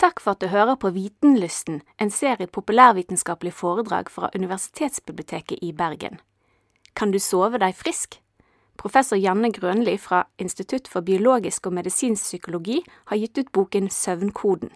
[0.00, 6.16] Takk for at du hører på Vitenlysten, en serie populærvitenskapelige foredrag fra Universitetsbiblioteket i Bergen.
[6.96, 8.16] Kan du sove deg frisk?
[8.80, 12.78] Professor Janne Grønli fra Institutt for biologisk og medisinsk psykologi
[13.10, 14.70] har gitt ut boken Søvnkoden.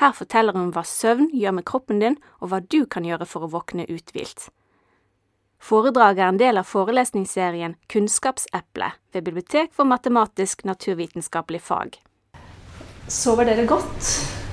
[0.00, 3.44] Her forteller hun hva søvn gjør med kroppen din, og hva du kan gjøre for
[3.44, 4.48] å våkne uthvilt.
[5.60, 12.00] Foredraget er en del av forelesningsserien Kunnskapseplet ved Bibliotek for matematisk-naturvitenskapelig fag.
[13.12, 14.43] Sover dere godt?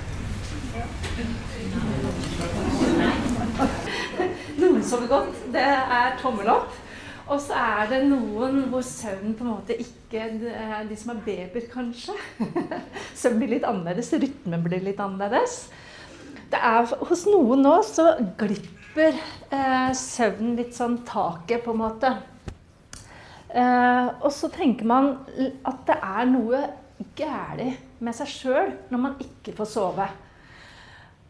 [4.61, 5.43] Noen sover godt.
[5.53, 6.79] Det er tommel opp.
[7.31, 10.25] Og så er det noen hvor søvn på en måte ikke
[10.89, 12.15] De som er babyer, kanskje.
[13.21, 14.11] Søvn blir litt annerledes.
[14.19, 15.63] Rytmen blir litt annerledes.
[16.51, 22.11] Det er, hos noen nå så glipper eh, søvnen litt sånn taket, på en måte.
[23.47, 25.13] Eh, og så tenker man
[25.63, 26.59] at det er noe
[27.15, 30.09] galt med seg sjøl når man ikke får sove.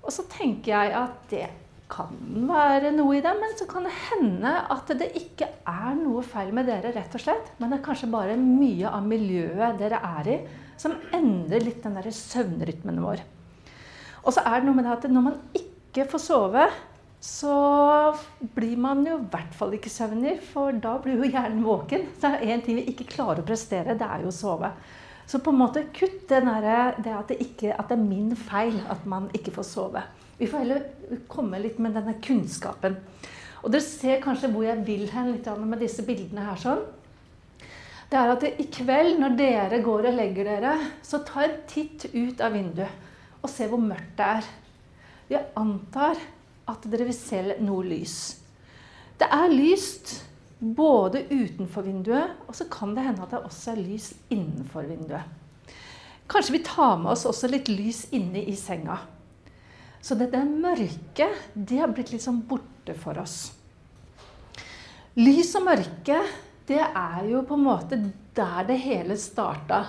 [0.02, 1.45] Og så tenker jeg at det
[1.91, 2.16] kan
[2.48, 6.54] være noe i det, men så kan det hende at det ikke er noe feil
[6.55, 7.52] med dere, rett og slett.
[7.60, 10.38] Men det er kanskje bare mye av miljøet dere er i,
[10.82, 13.26] som endrer litt den der søvnrytmen vår.
[14.21, 16.70] Og så er det noe med det at når man ikke får sove,
[17.21, 17.55] så
[18.55, 22.08] blir man jo i hvert fall ikke søvnig, for da blir jo hjernen våken.
[22.15, 24.71] Så det er en ting vi ikke klarer å prestere, det er jo å sove.
[25.30, 26.48] Så på en måte kutt der,
[26.98, 30.02] det at, det ikke, at det er min feil at man ikke får sove.
[30.41, 32.95] Vi får heller komme litt med denne kunnskapen.
[33.61, 36.57] Og dere ser kanskje hvor jeg vil hen litt med disse bildene her.
[36.57, 36.81] sånn.
[38.09, 40.71] Det er at i kveld, når dere går og legger dere,
[41.05, 42.89] så ta en titt ut av vinduet
[43.41, 44.49] og se hvor mørkt det er.
[45.29, 46.17] Jeg antar
[46.73, 48.17] at dere vil se noe lys.
[49.21, 50.17] Det er lyst
[50.57, 55.23] både utenfor vinduet, og så kan det hende at det også er lys innenfor vinduet.
[56.25, 58.97] Kanskje vi tar med oss også litt lys inne i senga.
[60.02, 63.52] Så dette mørket, det har blitt litt sånn borte for oss.
[65.19, 66.22] Lys og mørke,
[66.70, 68.00] det er jo på en måte
[68.38, 69.84] der det hele starta.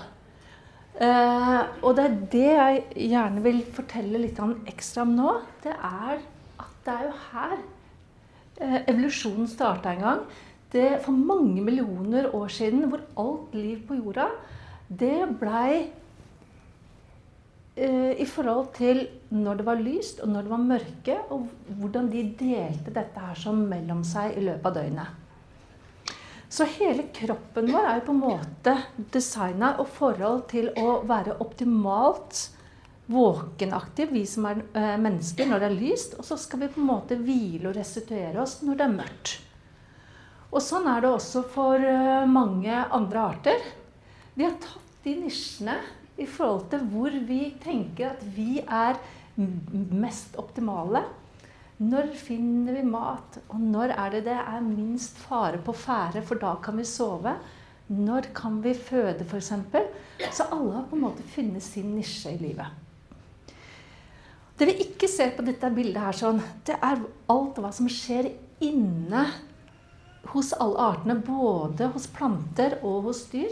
[0.93, 5.37] Eh, og det er det jeg gjerne vil fortelle litt ekstra om nå.
[5.65, 6.19] Det er
[6.61, 10.25] at det er jo her eh, evolusjonen starta en gang.
[10.73, 14.29] Det, for mange millioner år siden, hvor alt liv på jorda
[14.89, 15.89] det blei
[17.73, 18.99] i forhold til
[19.33, 21.47] når det var lyst og når det var mørke, og
[21.79, 25.23] hvordan de delte dette her som mellom seg i løpet av døgnet.
[26.53, 28.75] Så hele kroppen vår er jo på en måte
[29.15, 32.43] designa og forhold til å være optimalt
[33.13, 36.19] våkenaktiv, vi som er eh, mennesker, når det er lyst.
[36.21, 39.33] Og så skal vi på en måte hvile og restituere oss når det er mørkt.
[40.53, 43.67] Og sånn er det også for eh, mange andre arter.
[44.37, 45.79] Vi har tatt de nisjene
[46.23, 49.01] i forhold til hvor vi tenker at vi er
[49.37, 51.05] mest optimale.
[51.83, 56.39] Når finner vi mat, og når er det det er minst fare på ferde, for
[56.39, 57.35] da kan vi sove?
[57.93, 59.53] Når kan vi føde, f.eks.?
[60.31, 62.79] Så alle har på en måte funnet sin nisje i livet.
[64.59, 67.01] Det vi ikke ser på dette bildet, her, sånn, det er
[67.33, 68.31] alt hva som skjer
[68.63, 69.25] inne
[70.31, 71.17] hos alle artene.
[71.19, 73.51] Både hos planter og hos dyr.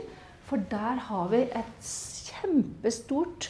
[0.51, 1.91] For der har vi et
[2.27, 3.47] kjempestort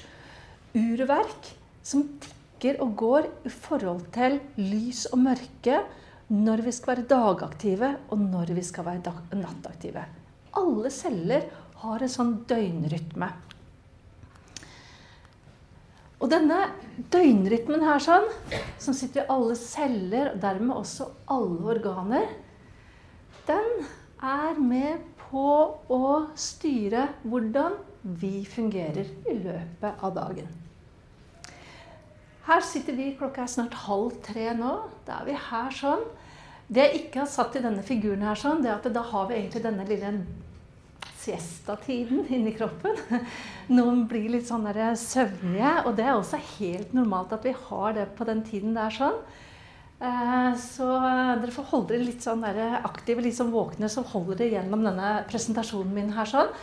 [0.77, 1.47] urverk
[1.81, 5.79] som tikker og går i forhold til lys og mørke
[6.31, 10.05] når vi skal være dagaktive, og når vi skal være nattaktive.
[10.61, 11.49] Alle celler
[11.81, 13.31] har en sånn døgnrytme.
[16.21, 16.59] Og denne
[17.11, 18.29] døgnrytmen her, sånn,
[18.79, 22.29] som sitter i alle celler, og dermed også alle organer,
[23.49, 23.71] den
[24.21, 25.47] er med på
[25.95, 30.49] å styre hvordan vi fungerer i løpet av dagen.
[32.49, 34.73] Her sitter vi, klokka er snart halv tre nå.
[35.07, 36.03] Da er vi her sånn.
[36.71, 39.27] Det jeg ikke har satt i denne figuren her, sånn, det er at da har
[39.29, 40.13] vi egentlig denne lille
[41.21, 42.97] siesta-tiden inni kroppen.
[43.77, 44.67] Noen blir litt sånn
[44.99, 48.89] søvnige, og det er også helt normalt at vi har det på den tiden der
[48.89, 49.19] er sånn.
[50.01, 54.61] Eh, så dere får holde dere litt sånn aktive, litt sånn våkne, så holder dere
[54.61, 56.55] gjennom denne presentasjonen min her sånn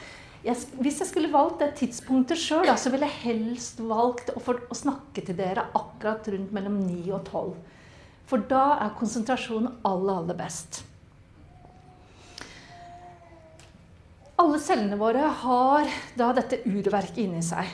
[0.45, 4.61] jeg, hvis jeg skulle valgt det tidspunktet sjøl, så ville jeg helst valgt å, for,
[4.69, 7.55] å, snakke til dere akkurat rundt mellom 9 og 12.
[8.27, 10.81] For da er konsentrasjonen aller, aller best.
[14.37, 15.89] Alle cellene våre har
[16.19, 17.71] da dette urverket inni seg.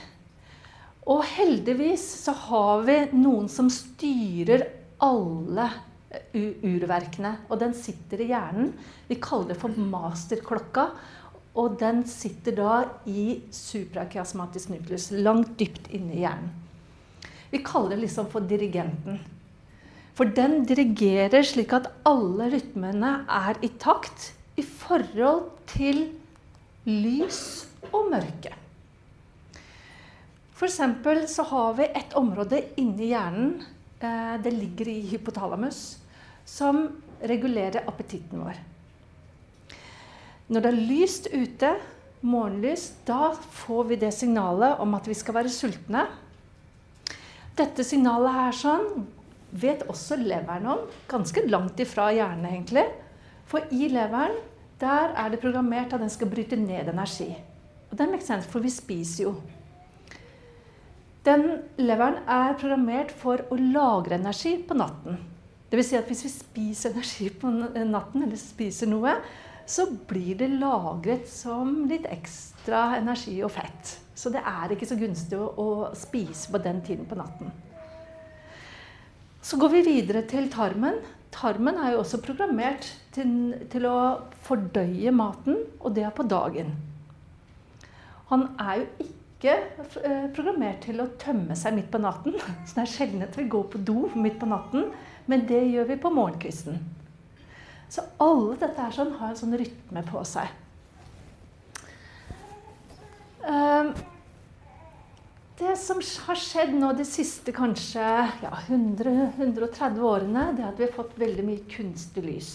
[1.12, 4.70] Og heldigvis så har vi noen som styrer
[5.04, 5.68] alle
[6.34, 7.36] urverkene.
[7.50, 8.72] Og den sitter i hjernen.
[9.10, 10.88] Vi kaller det for masterklokka.
[11.60, 16.50] Og den sitter da i suprakiasmatisk nuklus, langt dypt inne i hjernen.
[17.54, 19.20] Vi kaller det liksom for dirigenten.
[20.18, 26.08] For den dirigerer slik at alle rytmene er i takt i forhold til
[26.86, 27.40] lys
[27.92, 28.54] og mørke.
[30.54, 30.80] F.eks.
[31.34, 33.73] så har vi et område inni hjernen, eh,
[34.44, 35.98] det ligger i hypotalamus,
[36.46, 36.86] som
[37.24, 38.60] regulerer appetitten vår.
[40.52, 41.70] Når det er lyst ute,
[42.24, 43.32] morgenlys, da
[43.64, 46.06] får vi det signalet om at vi skal være sultne.
[47.56, 49.06] Dette signalet her sånn
[49.54, 52.86] vet også leveren om, ganske langt ifra hjernen egentlig.
[53.48, 54.40] For i leveren
[54.82, 57.30] der er det programmert at den skal bryte ned energi.
[57.92, 59.36] Og det makes sense, for vi spiser jo.
[61.24, 61.46] Den
[61.80, 65.22] leveren er programmert for å lagre energi på natten.
[65.72, 65.88] Dvs.
[65.88, 69.16] Si at hvis vi spiser energi på natten, eller spiser noe,
[69.66, 73.96] så blir det lagret som litt ekstra energi og fett.
[74.14, 77.54] Så det er ikke så gunstig å, å spise på den tiden på natten.
[79.44, 81.00] Så går vi videre til tarmen.
[81.34, 82.86] Tarmen er jo også programmert
[83.16, 83.98] til, til å
[84.46, 86.76] fordøye maten, og det er på dagen.
[88.30, 92.38] Han er jo ikke eh, programmert til å tømme seg midt på natten.
[92.66, 94.92] Så det er sjelden at vi går på do midt på natten,
[95.30, 96.80] men det gjør vi på morgenkvisten.
[97.94, 100.50] Så alle dette her sånn, har en sånn rytme på seg.
[103.44, 103.92] Um,
[105.60, 108.04] det som har skjedd nå de siste kanskje
[108.42, 112.54] ja, 100-130 årene, det er at vi har fått veldig mye kunstig lys.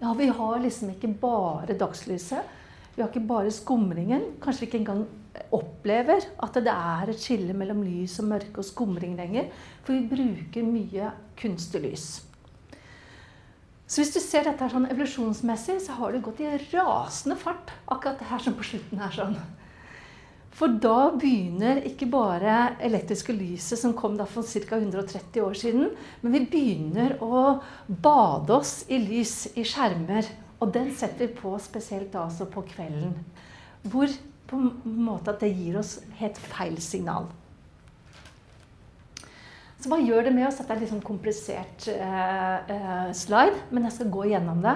[0.00, 2.56] Ja, vi har liksom ikke bare dagslyset.
[2.94, 4.22] Vi har ikke bare skumringen.
[4.40, 5.02] Kanskje ikke engang
[5.54, 9.50] opplever at det er et skille mellom lys og mørke og skumring lenger.
[9.84, 12.08] For vi bruker mye kunstig lys.
[13.90, 17.72] Så hvis du ser dette her sånn evolusjonsmessig, så har det gått i rasende fart
[17.90, 19.34] akkurat det her som på slutten her sånn.
[20.54, 24.76] For da begynner ikke bare elektriske lyset som kom da for ca.
[24.76, 25.90] 130 år siden,
[26.22, 30.28] men vi begynner å bade oss i lys i skjermer.
[30.60, 33.14] Og den setter vi på spesielt da altså på kvelden.
[33.88, 34.12] Hvor
[34.50, 37.28] på en måte at det gir oss helt feil signal.
[39.80, 40.58] Så hva gjør det med oss?
[40.60, 44.74] Dette er litt sånn komplisert eh, eh, slide, men jeg skal gå gjennom det.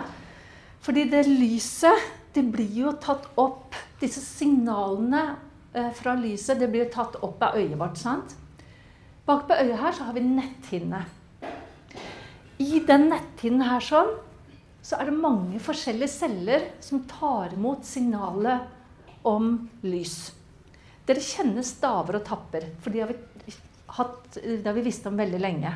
[0.85, 5.21] Fordi det lyset, det blir jo tatt opp Disse signalene
[5.73, 8.00] eh, fra lyset, det blir jo tatt opp av øyet vårt.
[8.00, 8.35] sant?
[9.25, 11.05] Bak på øyet her så har vi netthinne.
[12.61, 14.11] I den netthinnen her sånn,
[14.85, 18.74] så er det mange forskjellige celler som tar imot signalet
[19.26, 20.32] om lys.
[21.05, 23.56] Dere kjenner staver og tapper, for de har vi
[23.94, 25.75] hatt, det har vi visst om veldig lenge.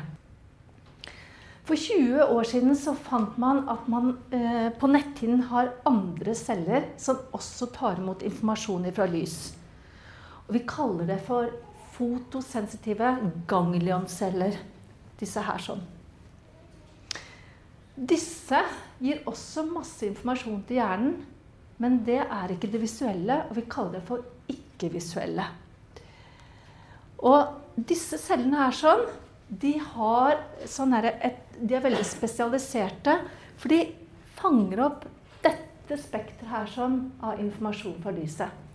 [1.69, 6.87] For 20 år siden så fant man at man eh, på netthinnen har andre celler
[6.97, 9.37] som også tar imot informasjon fra lys.
[10.47, 11.51] Og vi kaller det for
[11.93, 13.11] fotosensitive
[13.51, 14.57] ganglionceller.
[15.19, 15.83] Disse her sånn.
[17.93, 18.63] Disse
[19.03, 21.19] gir også masse informasjon til hjernen,
[21.79, 25.45] men det er ikke det visuelle, og vi kaller det for ikke-visuelle.
[27.23, 29.05] Og disse cellene her sånn,
[29.49, 29.73] de,
[30.69, 33.15] sånn et, de er veldig spesialiserte.
[33.59, 33.81] For de
[34.39, 35.05] fanger opp
[35.43, 38.65] dette spekteret her sånn av informasjon fra lyset.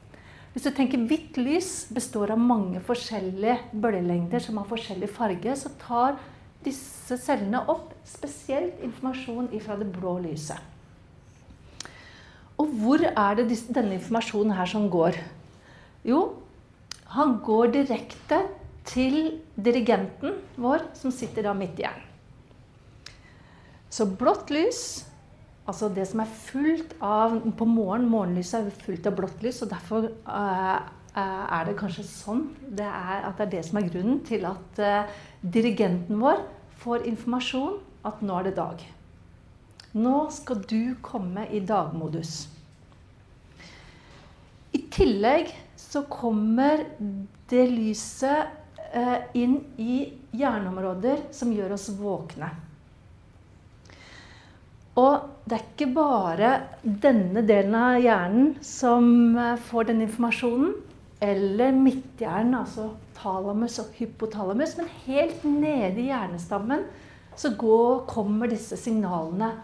[0.54, 5.72] Hvis du tenker hvitt lys består av mange forskjellige bølgelengder som har forskjellig farge, så
[5.82, 6.20] tar
[6.64, 10.73] disse cellene opp spesielt informasjon fra det blå lyset.
[12.64, 15.18] Og hvor er det denne informasjonen her som går?
[16.08, 16.20] Jo,
[17.12, 18.38] han går direkte
[18.88, 22.10] til dirigenten vår, som sitter da midt i hjernen.
[23.92, 25.04] Så blått lys,
[25.68, 29.70] altså det som er fullt av På morgenen, morgenlyset er fullt av blått lys, og
[29.70, 30.80] derfor uh,
[31.14, 34.80] er det kanskje sånn det er, at det er det som er grunnen til at
[34.82, 36.42] uh, dirigenten vår
[36.82, 37.78] får informasjon
[38.08, 38.82] at nå er det dag.
[39.94, 42.53] Nå skal du komme i dagmodus.
[44.74, 46.82] I tillegg så kommer
[47.50, 49.98] det lyset eh, inn i
[50.34, 52.48] hjerneområder som gjør oss våkne.
[54.98, 56.50] Og det er ikke bare
[56.82, 59.06] denne delen av hjernen som
[59.38, 60.74] eh, får den informasjonen,
[61.24, 66.82] eller midthjernen, altså talamus og hypotalamus, men helt nede i hjernestammen
[67.38, 69.54] så går, kommer disse signalene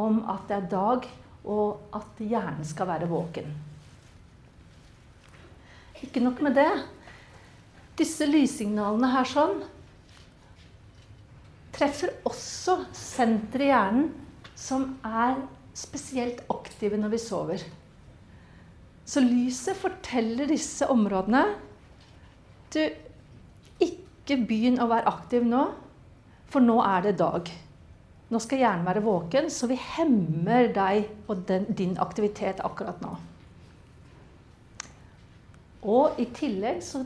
[0.00, 1.10] om at det er dag,
[1.48, 3.48] og at hjernen skal være våken.
[6.04, 6.70] Ikke nok med det.
[8.00, 9.60] Disse lyssignalene her sånn
[11.76, 14.08] treffer også senteret i hjernen
[14.58, 15.38] som er
[15.76, 17.62] spesielt aktive når vi sover.
[19.04, 21.46] Så lyset forteller disse områdene
[22.70, 22.82] Du,
[23.82, 25.64] ikke begynn å være aktiv nå,
[26.46, 27.48] for nå er det dag.
[28.30, 33.16] Nå skal hjernen være våken, så vi hemmer deg og den, din aktivitet akkurat nå.
[35.88, 37.04] Og i tillegg så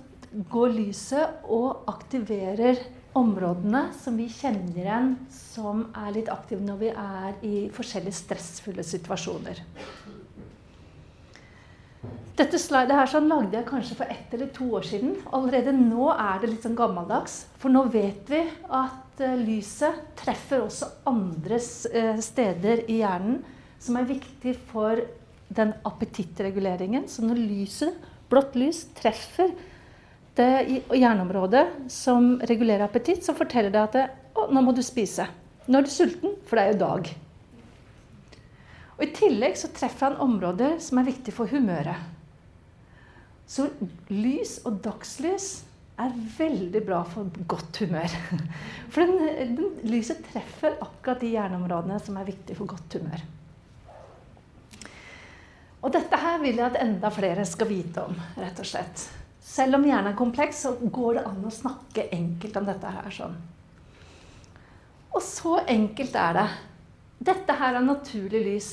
[0.51, 2.81] går lyset og aktiverer
[3.15, 8.83] områdene som vi kjenner igjen som er litt aktive når vi er i forskjellige stressfulle
[8.87, 9.63] situasjoner.
[12.35, 15.13] Dette slidet her sånn lagde jeg kanskje for ett eller to år siden.
[15.37, 17.45] Allerede nå er det litt sånn gammeldags.
[17.63, 18.41] For nå vet vi
[18.75, 23.39] at uh, lyset treffer også andre uh, steder i hjernen
[23.79, 24.99] som er viktig for
[25.55, 27.07] den appetittreguleringen.
[27.07, 29.55] Så når lyset, blått lys treffer
[30.35, 35.29] det hjerneområdet som regulerer appetitt, som forteller deg at det, å, nå må du spise.
[35.69, 37.13] Nå er du sulten, for det er jo dag.
[38.95, 42.11] Og I tillegg så treffer han områder som er viktige for humøret.
[43.47, 43.69] Så
[44.11, 45.49] lys og dagslys
[46.01, 48.15] er veldig bra for godt humør.
[48.93, 53.23] For den, den, lyset treffer akkurat de hjerneområdene som er viktige for godt humør.
[55.85, 59.03] Og dette her vil jeg at enda flere skal vite om, rett og slett.
[59.45, 63.11] Selv om hjernen er kompleks, så går det an å snakke enkelt om dette her
[63.13, 63.35] sånn.
[65.15, 66.47] Og så enkelt er det.
[67.29, 68.71] Dette her er naturlig lys.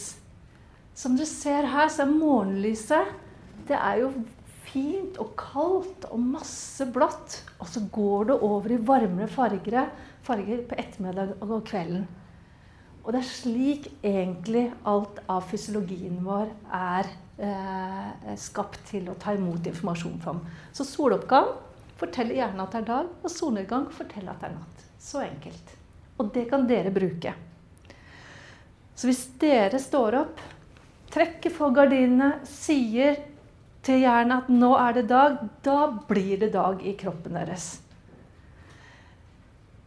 [0.96, 3.12] Som du ser her, så er morgenlyset
[3.68, 4.10] det er jo
[4.72, 7.42] fint og kaldt og masse blått.
[7.62, 9.92] Og så går det over i varmere farger,
[10.26, 12.08] farger på ettermiddag og kvelden.
[13.02, 17.10] Og det er slik egentlig alt av fysiologien vår er
[17.42, 20.36] eh, skapt til å ta imot informasjon fra.
[20.76, 21.50] Så soloppgang
[22.02, 24.86] forteller gjerne at det er dag, og solnedgang forteller at det er natt.
[25.02, 25.76] Så enkelt.
[26.22, 27.34] Og det kan dere bruke.
[28.94, 30.42] Så hvis dere står opp,
[31.12, 33.18] trekker for gardinene, sier
[33.82, 37.80] til hjernen at 'nå er det dag', da blir det dag i kroppen deres.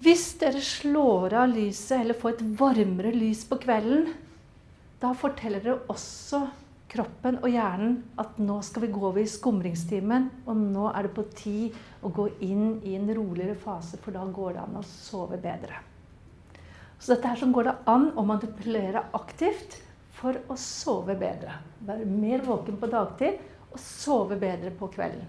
[0.02, 4.08] Hvis dere slår av lyset eller får et varmere lys på kvelden,
[5.00, 6.42] da forteller dere også
[6.94, 11.14] kroppen og hjernen at nå skal vi gå over i skumringstimen, og nå er det
[11.16, 14.84] på tid å gå inn i en roligere fase, for da går det an å
[14.86, 15.80] sove bedre.
[16.98, 19.80] Så dette her som går det an å manipulere aktivt
[20.14, 21.58] for å sove bedre.
[21.84, 23.40] Være mer våken på dagtid
[23.72, 25.26] og sove bedre på kvelden.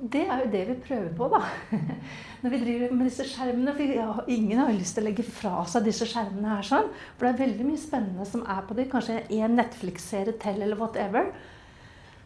[0.00, 1.42] Og det er jo det vi prøver på, da.
[2.42, 3.74] Når vi driver med disse skjermene.
[3.76, 6.88] For ingen har lyst til å legge fra seg disse skjermene her sånn.
[7.18, 8.88] For det er veldig mye spennende som er på dem.
[8.92, 11.28] Kanskje en Netflix-serie til, eller whatever.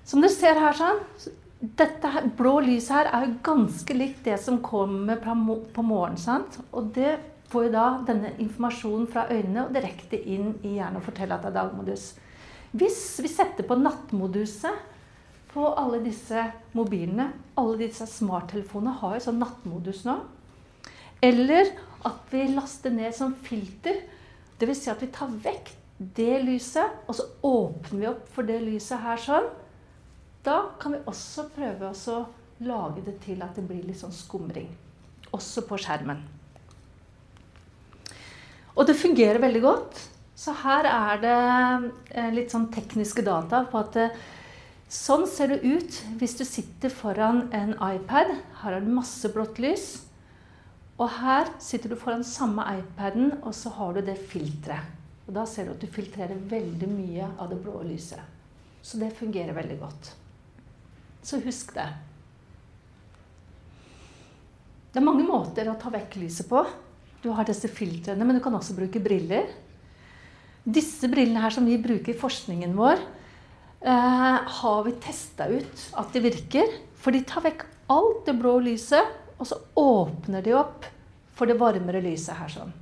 [0.06, 1.02] Som dere ser her sånn,
[1.64, 6.20] dette her, blå lyset her er jo ganske likt det som kommer på morgenen.
[6.20, 6.60] sant?
[6.70, 7.16] Og det
[7.50, 11.46] får jo da denne informasjonen fra øynene og direkte inn i hjernen og forteller at
[11.46, 12.12] det er dagmodus.
[12.74, 14.93] Hvis vi setter på nattmoduset
[15.54, 16.42] på alle disse
[16.74, 17.30] mobilene
[17.60, 20.16] Alle disse smarttelefonene har jo sånn nattmodus nå.
[21.22, 21.70] Eller
[22.04, 24.02] at vi laster ned som filter.
[24.58, 24.82] Dvs.
[24.82, 25.70] Si at vi tar vekk
[26.18, 29.46] det lyset, og så åpner vi opp for det lyset her sånn.
[30.44, 32.18] Da kan vi også prøve å
[32.66, 34.68] lage det til at det blir litt sånn skumring.
[35.34, 36.20] Også på skjermen.
[38.74, 40.02] Og det fungerer veldig godt.
[40.34, 41.38] Så her er det
[42.10, 44.16] eh, litt sånn tekniske data på at eh,
[44.94, 48.34] sånn ser det ut hvis du sitter foran en iPad.
[48.62, 50.04] Her har du masse blått lys.
[50.94, 54.92] Og her sitter du foran samme iPaden, og så har du det filteret.
[55.24, 58.20] Og da ser du at du filtrerer veldig mye av det blå lyset.
[58.84, 60.10] Så det fungerer veldig godt.
[61.24, 61.88] Så husk det.
[64.92, 66.60] Det er mange måter å ta vekk lyset på.
[67.24, 69.48] Du har disse filtrene, men du kan også bruke briller.
[70.62, 73.00] Disse brillene her som vi bruker i forskningen vår,
[73.84, 76.78] eh, har vi testa ut at de virker.
[77.00, 80.86] For de tar vekk alt det blå lyset, og så åpner de opp
[81.34, 82.72] for det varmere lyset her sånn.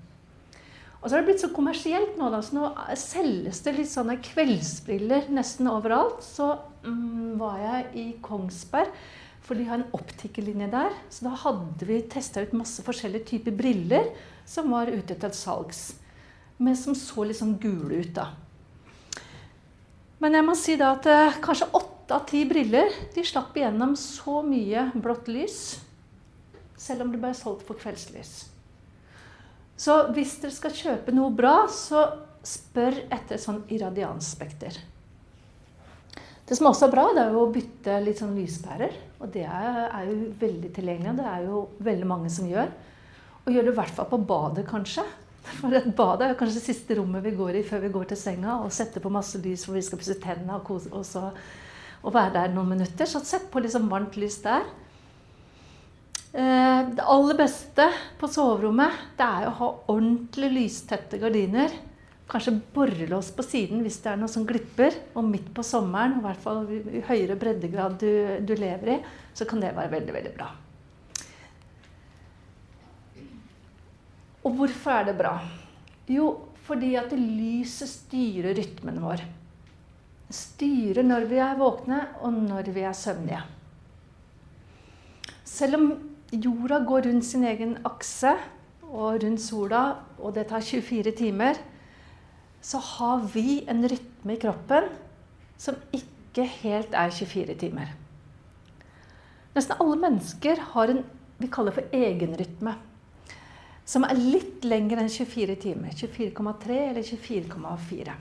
[1.01, 2.29] Og så har det blitt så kommersielt nå.
[2.31, 2.69] Da, så nå
[3.01, 6.21] selges det litt sånne kveldsbriller nesten overalt.
[6.23, 6.53] Så
[6.87, 8.93] mm, var jeg i Kongsberg,
[9.43, 10.95] for de har en optikerlinje der.
[11.11, 14.13] Så da hadde vi testa ut masse forskjellige typer briller
[14.47, 15.89] som var ute til salgs
[16.63, 18.13] men som så litt sånn gule ut.
[18.15, 18.29] da.
[20.23, 23.97] Men jeg må si da at eh, kanskje åtte av ti briller de slapp igjennom
[23.99, 25.57] så mye blått lys,
[26.79, 28.33] selv om det ble solgt for kveldslys.
[29.83, 32.05] Så hvis dere skal kjøpe noe bra, så
[32.47, 34.79] spør etter sånn irradiansspekter.
[36.47, 38.95] Det som også er bra, det er jo å bytte litt sånn lyspærer.
[39.23, 41.17] Og det er, er jo veldig tilgjengelig.
[41.19, 42.71] Det er jo veldig mange som gjør.
[43.43, 45.07] Og gjør det i hvert fall på badet, kanskje.
[45.43, 48.21] For et bad er kanskje det siste rommet vi går i før vi går til
[48.21, 48.61] senga.
[48.63, 51.29] Og setter på masse lys hvor vi skal pusse tennene og, kose, og, så,
[52.03, 53.09] og være der noen minutter.
[53.09, 54.67] Så sett på liksom varmt lys der.
[56.33, 57.89] Eh, det aller beste
[58.21, 61.75] på soverommet det er å ha ordentlig lystette gardiner.
[62.33, 64.95] Kanskje borrelås på siden hvis det er noe som glipper.
[65.19, 68.13] Og midt på sommeren, i hvert fall i høyere breddegrad du,
[68.47, 69.01] du lever i,
[69.35, 70.53] så kan det være veldig, veldig bra.
[74.43, 75.37] Og hvorfor er det bra?
[76.11, 76.33] Jo,
[76.67, 79.23] fordi at lyset styrer rytmen vår.
[80.33, 83.43] Styrer når vi er våkne, og når vi er søvnige.
[85.45, 85.87] Selv om
[86.33, 88.33] jorda går rundt sin egen akse
[88.89, 89.83] og rundt sola,
[90.19, 91.59] og det tar 24 timer,
[92.63, 94.87] så har vi en rytme i kroppen
[95.59, 97.91] som ikke helt er 24 timer.
[99.53, 101.03] Nesten alle mennesker har en
[101.43, 102.77] vi kaller for egenrytme.
[103.89, 105.97] Som er litt lengre enn 24 timer.
[105.99, 108.15] 24,3 eller 24,4.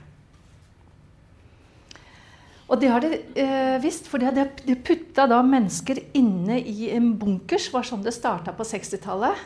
[2.72, 7.10] Og det har de eh, visst, for de hadde putta da mennesker inne i en
[7.20, 7.68] bunkers.
[7.72, 9.36] var sånn det starta på 60-tallet.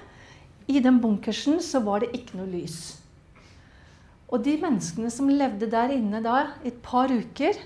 [0.70, 2.78] I den bunkersen så var det ikke noe lys.
[4.26, 7.58] Og de menneskene som levde der inne da et par uker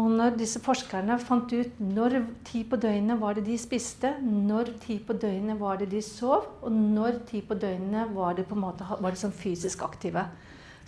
[0.00, 2.14] Og når disse forskerne fant ut når
[2.48, 6.46] tid på døgnet var det de spiste, når tid på døgnet var det de sov,
[6.62, 10.24] og når tid på døgnet var det på en måte, var det som fysisk aktive,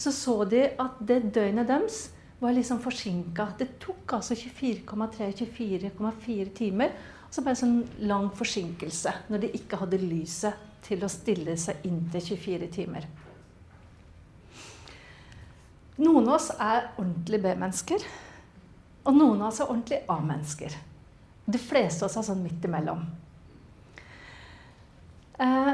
[0.01, 3.47] så så de at det døgnet deres var liksom forsinka.
[3.59, 6.89] Det tok altså 24,3-24,4 timer.
[7.27, 11.77] Og så en sånn lang forsinkelse når de ikke hadde lyset til å stille seg
[11.87, 13.03] inntil 24 timer.
[16.03, 18.01] Noen av oss er ordentlige B-mennesker.
[19.03, 20.77] Og noen av oss er ordentlig A-mennesker.
[21.45, 23.03] De fleste av oss er sånn midt imellom.
[25.43, 25.73] Eh,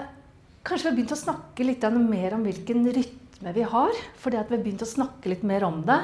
[0.64, 4.00] kanskje vi har begynt å snakke litt mer om hvilken rytme vi har.
[4.22, 6.00] Fordi vi har begynt å snakke litt mer om det.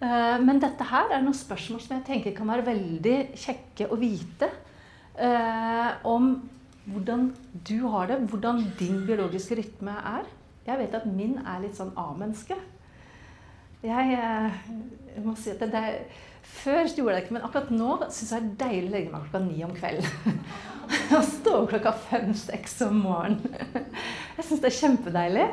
[0.00, 3.96] Eh, men dette her er noen spørsmål som jeg tenker kan være veldig kjekke å
[4.00, 4.50] vite.
[5.16, 6.34] Eh, om
[6.86, 7.30] hvordan
[7.66, 10.26] du har det, hvordan din biologiske rytme er.
[10.66, 12.58] Jeg vet at min er litt sånn A-menneske.
[13.86, 14.60] Jeg, eh,
[15.14, 15.82] jeg, må si at det, det,
[16.46, 19.12] Før gjorde jeg det ikke, men akkurat nå syns jeg det er deilig å legge
[19.12, 20.38] meg klokka ni om kvelden.
[21.16, 23.90] Og stå opp klokka fem-seks om morgenen.
[24.36, 25.50] Jeg syns det er kjempedeilig.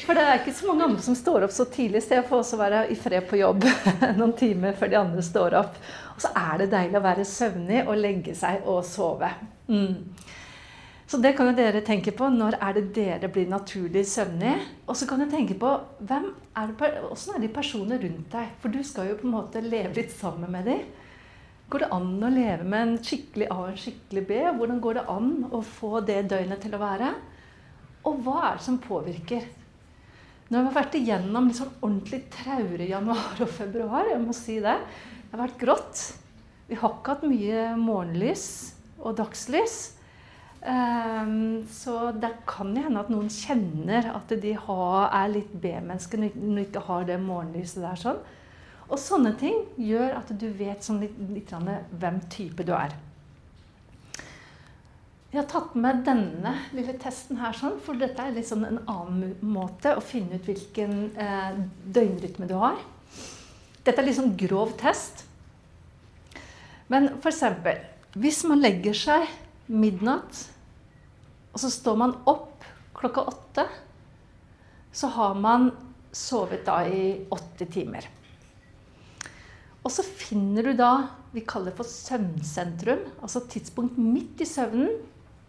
[0.00, 2.42] For det er ikke så mange andre som står opp så tidlig, så jeg får
[2.42, 3.66] også være i fred på jobb
[4.18, 5.80] noen timer før de andre står opp.
[6.14, 9.28] Og så er det deilig å være søvnig og legge seg og sove.
[9.68, 9.98] Mm.
[11.10, 12.28] Så det kan jo dere tenke på.
[12.30, 14.52] Når er det dere blir naturlig søvnig?
[14.86, 15.72] Og så kan du tenke på
[16.06, 18.52] hvem er det, hvordan er de personene rundt deg?
[18.62, 20.84] For du skal jo på en måte leve litt sammen med dem.
[21.70, 24.40] Går det an å leve med en skikkelig A og en skikkelig B?
[24.54, 27.12] Hvordan går det an å få det døgnet til å være?
[28.06, 29.52] Og hva er det som påvirker?
[30.46, 34.14] Når vi har vært igjennom sånn ordentlig traure januar og februar.
[34.14, 34.78] Jeg må si det.
[35.26, 36.10] Det har vært grått.
[36.70, 38.44] Vi har ikke hatt mye morgenlys
[39.02, 39.80] og dagslys.
[40.60, 46.34] Um, så det kan hende at noen kjenner at de har, er litt B-mennesker når
[46.36, 48.00] de ikke har det morgenlyset der.
[48.00, 48.20] sånn.
[48.90, 52.96] Og sånne ting gjør at du vet sånn litt, litt hvem type du er.
[55.30, 59.36] Jeg har tatt med denne lille testen her, sånn, for dette er sånn en annen
[59.46, 62.80] måte å finne ut hvilken eh, døgnrytme du har.
[63.86, 65.22] Dette er sånn grov test.
[66.90, 67.44] Men f.eks.
[68.18, 69.30] hvis man legger seg
[69.70, 70.42] midnatt,
[71.50, 72.66] og så står man opp
[72.98, 73.66] klokka åtte,
[74.92, 75.70] så har man
[76.12, 78.08] sovet da i åtte timer.
[79.80, 80.92] Og så finner du da
[81.30, 84.98] vi kaller det for søvnsentrum, altså tidspunkt midt i søvnen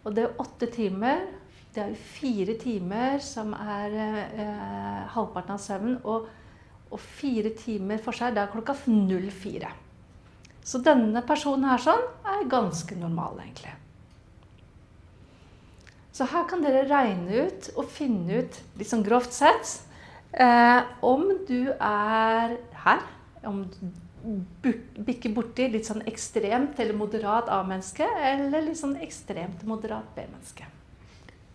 [0.02, 1.26] og det er åtte timer.
[1.72, 6.00] Det er fire timer som er eh, halvparten av søvnen.
[6.04, 6.26] Og,
[6.90, 9.70] og, fire timer for seg, det er klokka 04.
[10.62, 12.02] Så denne personen her sånn
[12.34, 13.72] er ganske normal, egentlig.
[16.12, 19.78] Så her kan dere regne ut og finne ut, litt sånn grovt sett,
[20.32, 23.04] eh, om du er her.
[23.48, 23.64] Om
[24.62, 24.68] du
[25.02, 30.68] bikker borti litt sånn ekstremt eller moderat A-menneske, eller litt sånn ekstremt moderat B-menneske.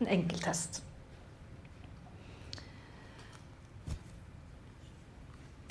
[0.01, 0.81] En enkel test.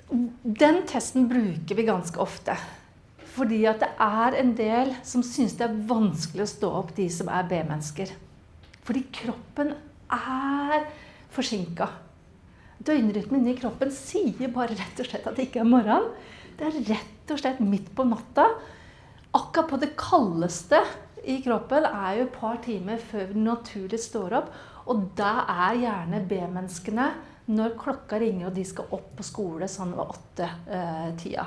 [0.09, 2.55] Den testen bruker vi ganske ofte.
[3.37, 7.11] Fordi at det er en del som syns det er vanskelig å stå opp, de
[7.13, 8.15] som er B-mennesker.
[8.87, 9.75] Fordi kroppen
[10.15, 10.87] er
[11.35, 11.89] forsinka.
[12.87, 16.11] Døgnrytmen i kroppen sier bare rett og slett at det ikke er morgen.
[16.57, 18.47] Det er rett og slett midt på natta.
[19.37, 20.81] Akkurat på det kaldeste
[21.27, 24.53] i kroppen er jo et par timer før vi naturlig står opp.
[24.87, 27.09] Og da er gjerne B-menneskene
[27.51, 31.47] når klokka ringer og de skal opp på skole sånn ved åtte-tida.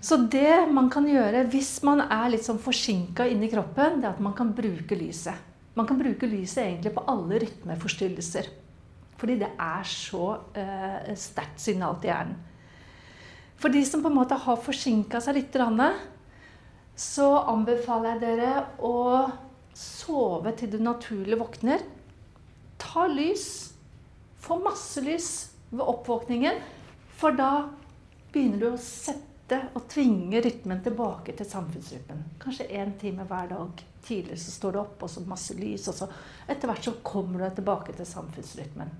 [0.00, 4.14] Så det man kan gjøre hvis man er litt sånn forsinka inni kroppen, det er
[4.14, 5.47] at man kan bruke lyset.
[5.78, 8.48] Man kan bruke lyset egentlig på alle rytmeforstyrrelser.
[9.18, 10.24] Fordi det er så
[10.58, 12.38] eh, sterkt signal til hjernen.
[13.58, 15.56] For de som på en måte har forsinka seg litt,
[16.98, 18.52] så anbefaler jeg dere
[18.86, 19.26] å
[19.74, 21.82] sove til du naturlig våkner.
[22.78, 23.72] Ta lys.
[24.38, 25.30] Få masse lys
[25.70, 26.62] ved oppvåkningen.
[27.18, 27.68] For da
[28.30, 32.24] begynner du å sette og tvinge rytmen tilbake til samfunnsrytmen.
[32.42, 33.84] Kanskje én time hver dag.
[34.04, 35.88] Tidligere så står du opp, og så masse lys.
[35.88, 36.08] Og så
[36.48, 38.92] etter hvert så kommer du tilbake til samfunnsrytmen.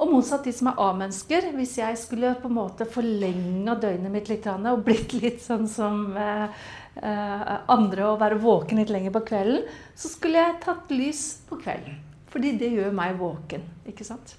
[0.00, 1.50] Og motsatt de som er A-mennesker.
[1.56, 6.16] Hvis jeg skulle på en måte forlenga døgnet mitt litt og blitt litt sånn som
[6.16, 6.62] eh,
[6.96, 11.60] eh, andre og være våken litt lenger på kvelden, så skulle jeg tatt lys på
[11.60, 12.00] kvelden.
[12.32, 13.66] Fordi det gjør meg våken.
[13.86, 14.38] Ikke sant?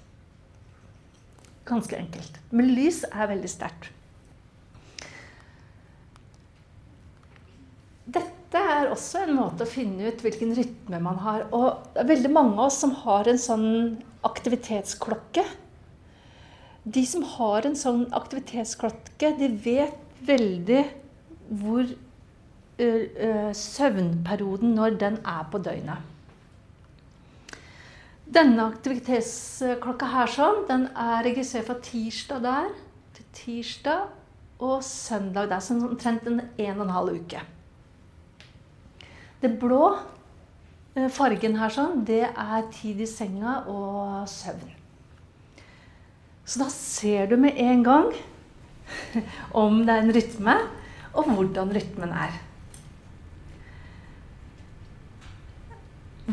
[1.64, 2.40] Ganske enkelt.
[2.50, 3.92] Men lys er veldig sterkt.
[8.54, 11.48] Dette er også en måte å finne ut hvilken rytme man har.
[11.50, 13.70] Og det er veldig mange av oss som har en sånn
[14.22, 15.42] aktivitetsklokke.
[16.84, 20.84] De som har en sånn aktivitetsklokke, de vet veldig
[21.50, 21.88] hvor
[23.58, 25.98] søvnperioden når den er på døgnet.
[28.34, 32.70] Denne aktivitetsklokka her sånn, den er registrert fra tirsdag der
[33.18, 35.62] til tirsdag og søndag der.
[35.62, 37.42] Så omtrent en en og en halv uke.
[39.44, 39.90] Det blå
[40.96, 44.70] eh, fargen her sånn, det er tid i senga og søvn.
[46.48, 48.08] Så da ser du med en gang
[49.64, 50.56] om det er en rytme,
[51.12, 52.40] og hvordan rytmen er.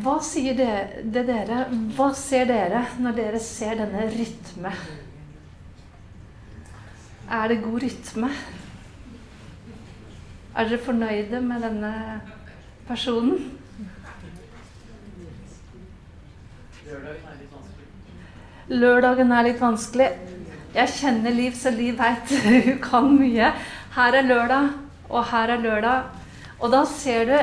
[0.02, 0.72] Hva sier det,
[1.12, 1.66] det dere?
[1.98, 4.72] Hva ser dere når dere ser denne rytme?
[7.28, 8.30] Er det god rytme?
[10.56, 11.92] Er dere fornøyde med denne
[12.92, 13.40] personen.
[18.72, 20.10] Lørdagen er litt vanskelig.
[20.72, 23.52] Jeg kjenner Liv, så Liv veit hun kan mye.
[23.96, 24.72] Her er lørdag,
[25.12, 26.18] og her er lørdag.
[26.62, 27.38] Og da ser du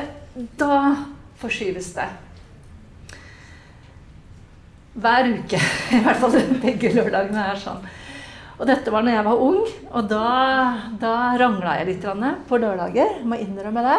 [0.58, 0.94] Da
[1.40, 2.06] forskyves det.
[4.98, 5.61] Hver uke.
[5.96, 7.82] I hvert fall begge lørdagene er sånn.
[8.58, 9.58] Og dette var når jeg var ung,
[9.94, 10.22] og da,
[10.98, 12.06] da rangla jeg litt
[12.48, 13.20] på lørdager.
[13.22, 13.98] Må innrømme det.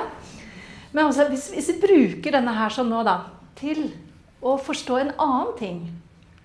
[0.91, 3.17] Men også, hvis, hvis, vi bruker denne her sånn nå, da,
[3.59, 3.89] til
[4.41, 5.79] å forstå en annen ting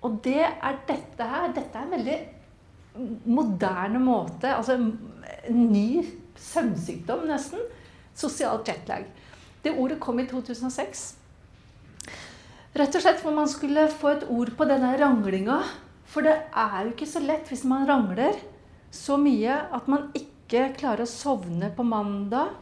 [0.04, 1.52] Og det er dette her.
[1.56, 2.16] Dette er en veldig
[3.24, 4.50] moderne måte.
[4.52, 6.02] Altså en ny
[6.36, 7.62] søvnsykdom, nesten.
[8.14, 9.06] Sosial jetlag.
[9.64, 11.06] Det ordet kom i 2006.
[12.74, 15.62] Rett og slett hvor man skulle få et ord på denne ranglinga.
[16.10, 18.36] For det er jo ikke så lett hvis man rangler
[18.94, 22.52] så mye at man ikke klarer å sovne på mandag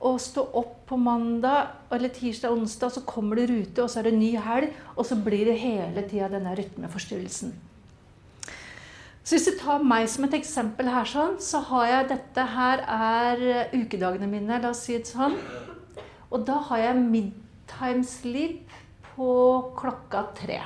[0.00, 4.10] å stå opp på mandag eller tirsdag onsdag, så kommer det rute, og så er
[4.10, 7.54] det ny helg, og så blir det hele tida denne rytmeforstyrrelsen.
[9.26, 12.82] Så hvis du tar meg som et eksempel her, sånn, så har jeg dette her
[12.86, 15.34] er ukedagene mine, la oss si det sånn.
[16.30, 18.76] Og da har jeg midtime sleep
[19.16, 19.30] på
[19.78, 20.60] klokka tre.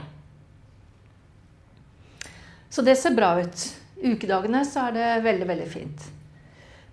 [2.70, 3.64] Så det ser bra ut.
[4.00, 6.04] Ukedagene så er det veldig, veldig fint.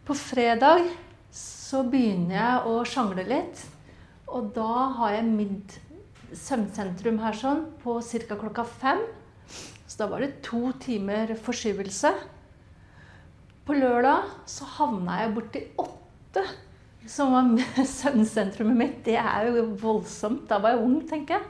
[0.08, 0.88] På fredag
[1.68, 3.64] så begynner jeg å sjangle litt.
[4.32, 5.78] Og da har jeg mitt
[6.36, 8.38] søvnsentrum her sånn på ca.
[8.40, 9.04] klokka fem.
[9.88, 12.12] Så da var det to timer forskyvelse.
[13.68, 16.44] På lørdag så havna jeg borti åtte,
[17.08, 17.52] som var
[18.00, 19.02] søvnsentrumet mitt.
[19.08, 20.46] Det er jo voldsomt.
[20.48, 21.50] Da var jeg ung, tenker jeg.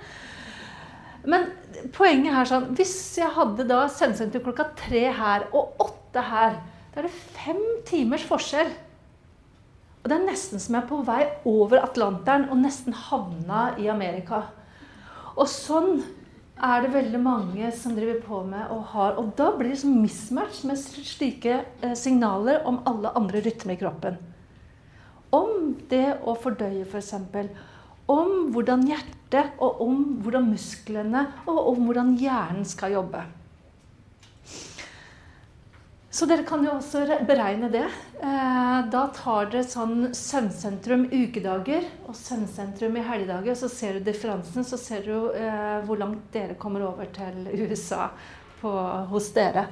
[1.28, 1.50] Men
[1.92, 6.62] poenget her sånn Hvis jeg hadde da søvnsentrum klokka tre her og åtte her,
[6.94, 8.70] da er det fem timers forskjell.
[10.08, 13.90] Og det er nesten som jeg er på vei over Atlanteren og nesten havna i
[13.92, 14.38] Amerika.
[15.36, 15.98] Og sånn
[16.64, 19.18] er det veldig mange som driver på med og har.
[19.20, 23.82] Og da blir det som mismatch med slike eh, signaler om alle andre rytmer i
[23.82, 24.16] kroppen.
[25.36, 27.12] Om det å fordøye, f.eks.
[27.36, 27.52] For
[28.08, 33.28] om hvordan hjertet, og om hvordan musklene og om hvordan hjernen skal jobbe.
[36.18, 37.84] Så dere kan jo også beregne det.
[38.26, 43.54] Eh, da tar dere sånn søvnsentrum ukedager og søvnsentrum i helgedager.
[43.60, 48.08] Så ser du differansen, så ser du eh, hvor langt dere kommer over til USA
[48.64, 48.74] på,
[49.14, 49.68] hos dere.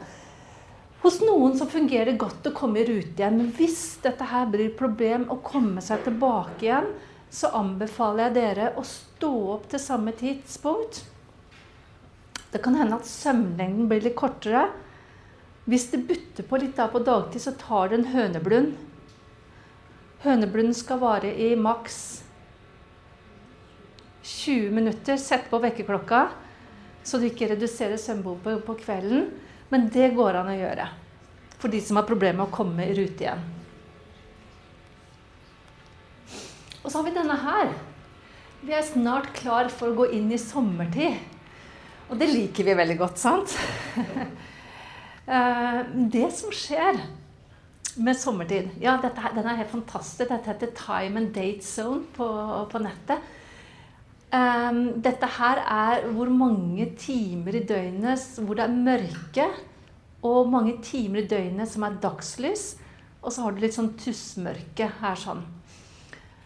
[1.01, 3.41] Hos noen så fungerer det godt å komme i rute igjen.
[3.41, 6.93] Men hvis dette her blir et problem å komme seg tilbake igjen,
[7.33, 11.01] så anbefaler jeg dere å stå opp til samme tidspunkt.
[12.53, 14.67] Det kan hende at søvnlengden blir litt kortere.
[15.65, 18.75] Hvis det butter på litt da på dagtid, så tar du en høneblund.
[20.25, 21.97] Høneblunden skal vare i maks
[24.25, 25.17] 20 minutter.
[25.21, 26.27] Sett på vekkerklokka,
[27.05, 29.27] så du ikke reduserer søvnbehovet på kvelden.
[29.73, 30.87] Men det går an å gjøre
[31.57, 33.43] for de som har problemer med å komme i rute igjen.
[36.83, 37.71] Og så har vi denne her.
[38.65, 41.17] Vi er snart klar for å gå inn i sommertid.
[42.05, 43.55] Og det liker vi veldig godt, sant?
[45.25, 45.79] Eh,
[46.13, 46.99] det som skjer
[47.95, 50.29] med sommertid Ja, dette, den er helt fantastisk.
[50.29, 52.27] Dette heter Time and Date Zone på,
[52.69, 53.33] på nettet.
[54.35, 59.45] Um, dette her er hvor mange timer i døgnet hvor det er mørke,
[60.25, 62.73] og mange timer i døgnet som er dagslys.
[63.21, 65.45] Og så har du litt sånn tussmørke her sånn.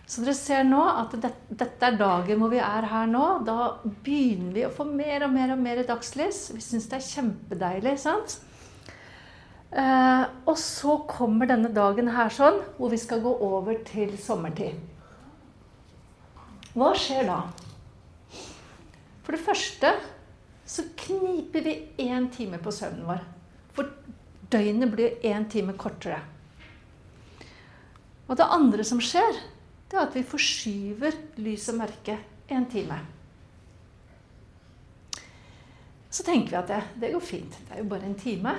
[0.09, 3.25] Så dere ser nå at det, dette er dagen hvor vi er her nå.
[3.45, 3.57] Da
[4.05, 6.47] begynner vi å få mer og mer og mer dagslys.
[6.55, 7.97] Vi syns det er kjempedeilig.
[8.01, 8.39] sant?
[9.69, 14.79] Eh, og så kommer denne dagen her sånn, hvor vi skal gå over til sommertid.
[16.73, 17.41] Hva skjer da?
[19.25, 19.93] For det første
[20.69, 23.21] så kniper vi én time på søvnen vår.
[23.77, 23.93] For
[24.49, 26.21] døgnet blir én time kortere.
[28.29, 29.37] Og det andre som skjer,
[29.89, 32.17] det er at vi forskyver lys og mørke
[32.53, 32.99] en time.
[36.09, 37.57] Så tenker vi at det, det, går fint.
[37.65, 38.53] Det er jo bare en time.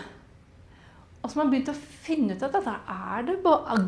[1.21, 3.37] Og så har man begynt å finne ut at dette er det,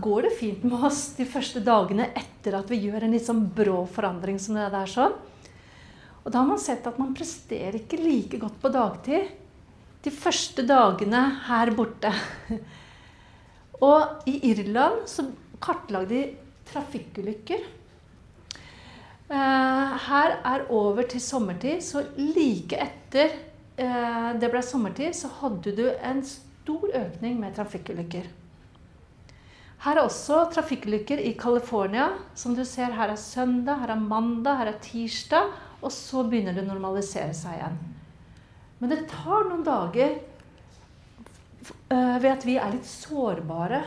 [0.05, 3.47] går det fint med oss de første dagene etter at vi gjør en litt sånn
[3.57, 5.15] brå forandring som det der sånn.
[6.23, 9.33] Og da har man sett at man presterer ikke like godt på dagtid
[10.03, 12.13] de første dagene her borte.
[13.89, 15.25] Og i Irland så
[15.63, 16.23] kartlagde de
[16.69, 17.65] trafikkulykker.
[19.33, 23.33] Eh, her er over til sommertid, så like etter
[23.81, 28.29] eh, det ble sommertid, så hadde du en stor økning med trafikkulykker.
[29.83, 32.13] Her er også trafikkulykker i California.
[32.35, 35.51] Som du ser, her er søndag, her er mandag, her er tirsdag.
[35.83, 37.79] Og så begynner det å normalisere seg igjen.
[38.79, 40.15] Men det tar noen dager
[41.91, 43.83] eh, ved at vi er litt sårbare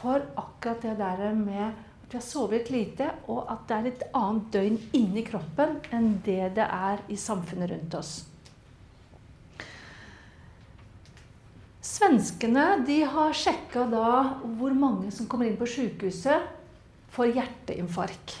[0.00, 4.48] for akkurat det der med vi har sovet lite, og at det er et annet
[4.50, 8.29] døgn inni kroppen enn det det er i samfunnet rundt oss.
[11.90, 14.10] Svenskene de har sjekka da
[14.58, 16.46] hvor mange som kommer inn på sykehuset
[17.10, 18.36] for hjerteinfarkt.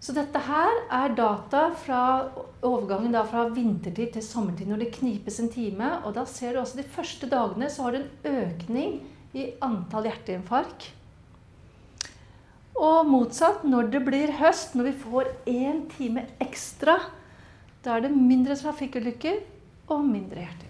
[0.00, 2.02] Så dette her er data fra
[2.64, 5.90] overgangen fra vintertid til sommertid, når det knipes en time.
[6.08, 8.96] Og da ser du også de første dagene så har du en økning
[9.36, 10.88] i antall hjerteinfarkt.
[12.80, 16.96] Og motsatt, når det blir høst, når vi får én time ekstra,
[17.84, 19.42] da er det mindre trafikkulykker
[19.92, 20.69] og mindre hjerteinfarkt.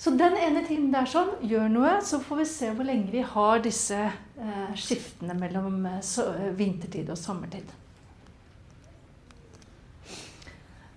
[0.00, 3.20] Så den ene timen der sånn gjør noe, så får vi se hvor lenge vi
[3.34, 7.74] har disse eh, skiftene mellom eh, eh, vintertid og sommertid.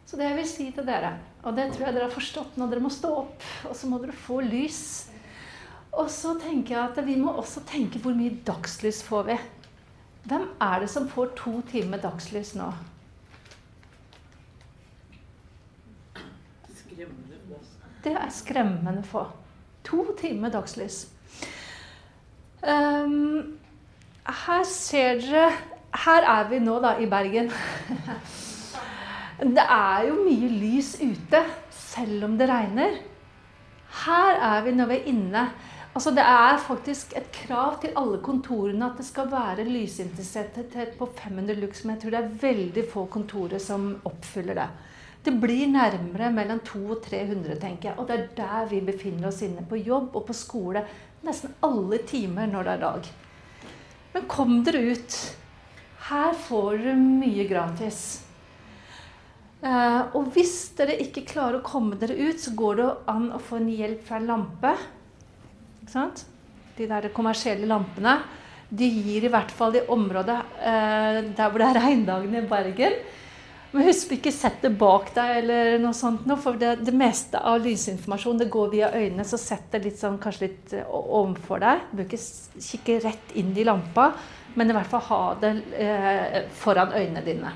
[0.07, 2.71] Så det jeg vil si til dere, og det tror jeg dere har forstått når
[2.71, 4.83] dere må stå opp, og så må dere få lys
[5.93, 9.35] og så tenker jeg at vi må også tenke hvor mye dagslys får vi.
[10.25, 12.71] Hvem er det som får to timer dagslys nå?
[18.03, 19.25] Det er skremmende få.
[19.87, 21.07] To timer dagslys.
[22.63, 23.59] Um,
[24.23, 25.49] her ser dere
[25.93, 27.51] Her er vi nå, da, i Bergen.
[29.57, 32.95] det er jo mye lys ute, selv om det regner.
[34.03, 35.43] Her er vi når vi er inne.
[35.93, 41.05] Altså Det er faktisk et krav til alle kontorene at det skal være lysintensitet på
[41.05, 44.67] 500 lux, men jeg tror det er veldig få kontorer som oppfyller det.
[45.23, 47.97] Det blir nærmere mellom 200 og 300, tenker jeg.
[47.99, 49.63] Og det er der vi befinner oss inne.
[49.67, 50.83] På jobb og på skole.
[51.23, 53.07] Nesten alle timer når det er dag.
[54.13, 55.17] Men kom dere ut.
[56.09, 58.01] Her får dere mye gratis.
[59.63, 63.39] Uh, og hvis dere ikke klarer å komme dere ut, så går det an å
[63.39, 64.75] få en hjelp fra en lampe.
[65.87, 66.25] Sant?
[66.75, 68.17] De der kommersielle lampene.
[68.73, 72.95] De gir i hvert fall i området eh, der hvor det er regndagen i Bergen.
[73.73, 77.63] Men husk ikke sett det bak deg, eller noe sånt, for det, det, meste av
[77.63, 79.25] lysinformasjon det går via øynene.
[79.25, 81.87] Så sett det litt sånn, kanskje litt ovenfor overfor deg.
[81.89, 84.11] Du bør ikke kikke rett inn i lampa,
[84.53, 87.55] men i hvert fall ha det eh, foran øynene dine.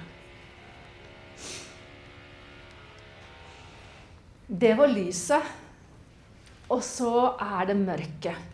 [4.47, 5.53] Det var lyset.
[6.73, 8.49] Og så er det mørket.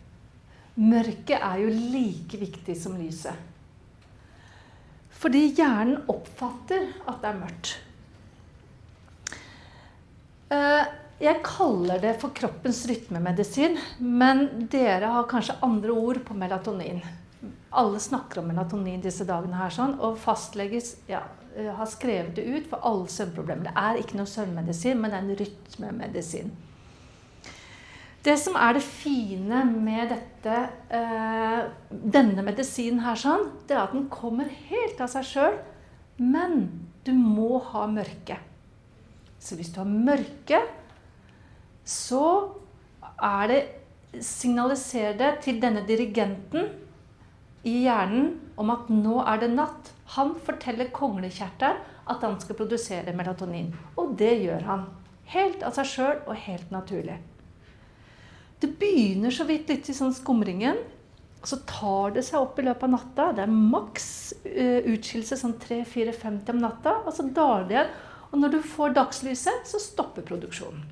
[0.84, 3.53] Mørket er jo like viktig som lyset.
[5.24, 7.70] Fordi hjernen oppfatter at det er mørkt.
[10.52, 10.92] Eh,
[11.24, 16.98] Jeg kaller det for kroppens rytmemedisin, men dere har kanskje andre ord på melatonin.
[17.70, 21.22] Alle snakker om melatonin disse dagene her, sånn, og fastleges ja,
[21.54, 23.70] har skrevet det ut for alle søvnproblemer.
[23.70, 26.52] Det er ikke noe søvnmedisin, men det er en rytmemedisin.
[28.24, 30.56] Det som er det fine med dette,
[30.96, 35.58] eh, denne medisinen her, sånn, det er at den kommer helt av seg sjøl.
[36.16, 38.38] Men du må ha mørke.
[39.38, 40.62] Så hvis du har mørke,
[41.84, 42.24] så
[43.20, 43.62] er det
[44.14, 46.68] Signaliserer det til denne dirigenten
[47.66, 49.90] i hjernen om at nå er det natt.
[50.14, 53.72] Han forteller konglekjertelen at han skal produsere melatonin.
[53.98, 54.86] Og det gjør han.
[55.34, 57.18] Helt av seg sjøl og helt naturlig.
[58.64, 60.78] Det begynner så vidt litt i sånn skumringen.
[61.42, 63.26] Og så tar det seg opp i løpet av natta.
[63.36, 64.06] Det er maks
[64.46, 66.94] uh, utskillelse sånn 3-4-50 om natta.
[67.04, 67.92] Og så daler det igjen.
[68.30, 70.88] Og når du får dagslyset, så stopper produksjonen.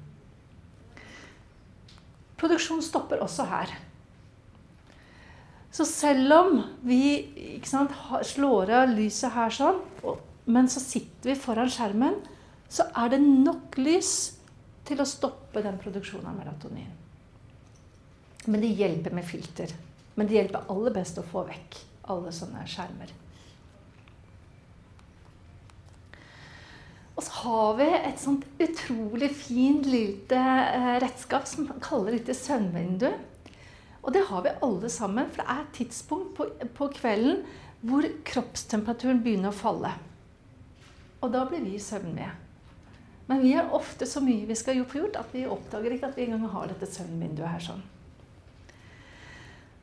[2.38, 3.72] Produksjonen stopper også her.
[5.72, 7.00] Så selv om vi
[7.64, 7.96] sant,
[8.28, 9.80] slår av lyset her sånn,
[10.44, 12.20] men så sitter vi foran skjermen,
[12.68, 14.12] så er det nok lys
[14.84, 17.01] til å stoppe den produksjonen av melatonin.
[18.44, 19.72] Men det hjelper med filter.
[20.14, 21.78] Men det hjelper aller best å få vekk
[22.12, 23.12] alle sånne skjermer.
[27.12, 32.34] Og så har vi et sånt utrolig fint lite eh, redskap som man kaller dette
[32.36, 33.10] søvnvindu.
[34.02, 37.44] Og det har vi alle sammen, for det er et tidspunkt på, på kvelden
[37.86, 39.92] hvor kroppstemperaturen begynner å falle.
[41.22, 42.32] Og da blir vi søvnige.
[43.28, 46.18] Men vi har ofte så mye vi skal få gjort, at vi oppdager ikke at
[46.18, 47.84] vi engang har dette søvnvinduet her sånn.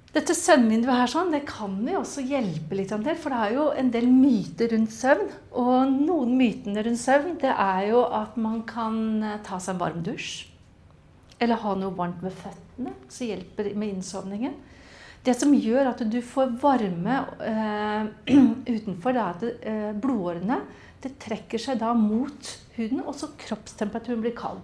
[0.10, 3.10] Dette søvnvinduet her sånn, det kan vi også hjelpe litt til.
[3.22, 5.28] For det er jo en del myter rundt søvn.
[5.62, 9.84] Og noen mytene rundt søvn det er jo at man kan eh, ta seg en
[9.84, 10.48] varm dusj.
[11.39, 14.58] Eller ha noe varmt med føttene, som hjelper med innsovningen.
[15.24, 18.10] Det som gjør at du får varme eh,
[18.80, 20.63] utenfor, det er at eh, blodårene
[21.04, 24.60] det trekker seg da mot huden, og så kroppstemperaturen blir kald.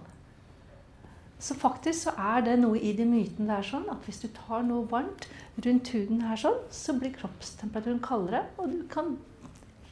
[1.38, 4.64] Så faktisk så er det noe i de mytene der sånn at hvis du tar
[4.64, 5.28] noe varmt
[5.64, 9.14] rundt huden her sånn, så blir kroppstemperaturen kaldere, og du kan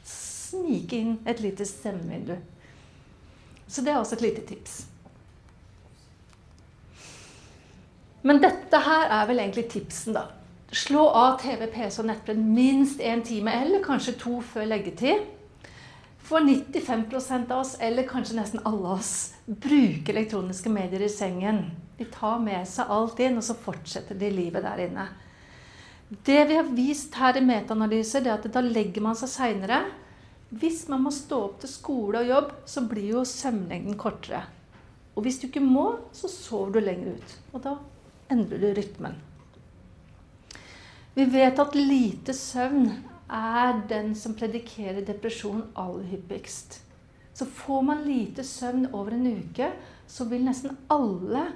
[0.05, 2.35] snike inn et lite stemmevindu.
[3.67, 4.83] Så det er også et lite tips.
[8.25, 10.27] Men dette her er vel egentlig tipsen, da.
[10.73, 15.21] Slå av TV, PC og nettbrett minst én time, eller kanskje to før leggetid.
[16.25, 21.59] For 95% av oss, eller kanskje nesten alle oss, bruker elektroniske medier i sengen.
[21.97, 25.05] De tar med seg alt inn, og så fortsetter de livet der inne.
[26.25, 29.83] Det vi har vist her i metaanalyser, er at da legger man seg seinere.
[30.49, 34.43] Hvis man må stå opp til skole og jobb, så blir jo søvnlengden kortere.
[35.13, 37.39] Og hvis du ikke må, så sover du lenger ut.
[37.53, 37.77] Og da
[38.33, 39.17] endrer du rytmen.
[41.15, 42.89] Vi vet at lite søvn
[43.31, 46.79] er den som predikerer depresjon aller hyppigst.
[47.35, 49.71] Så får man lite søvn over en uke,
[50.07, 51.47] så vil nesten alle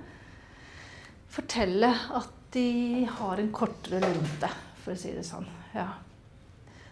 [1.30, 4.50] fortelle at de har en kortere lunte,
[4.82, 5.46] for å si det sånn.
[5.76, 5.92] Ja.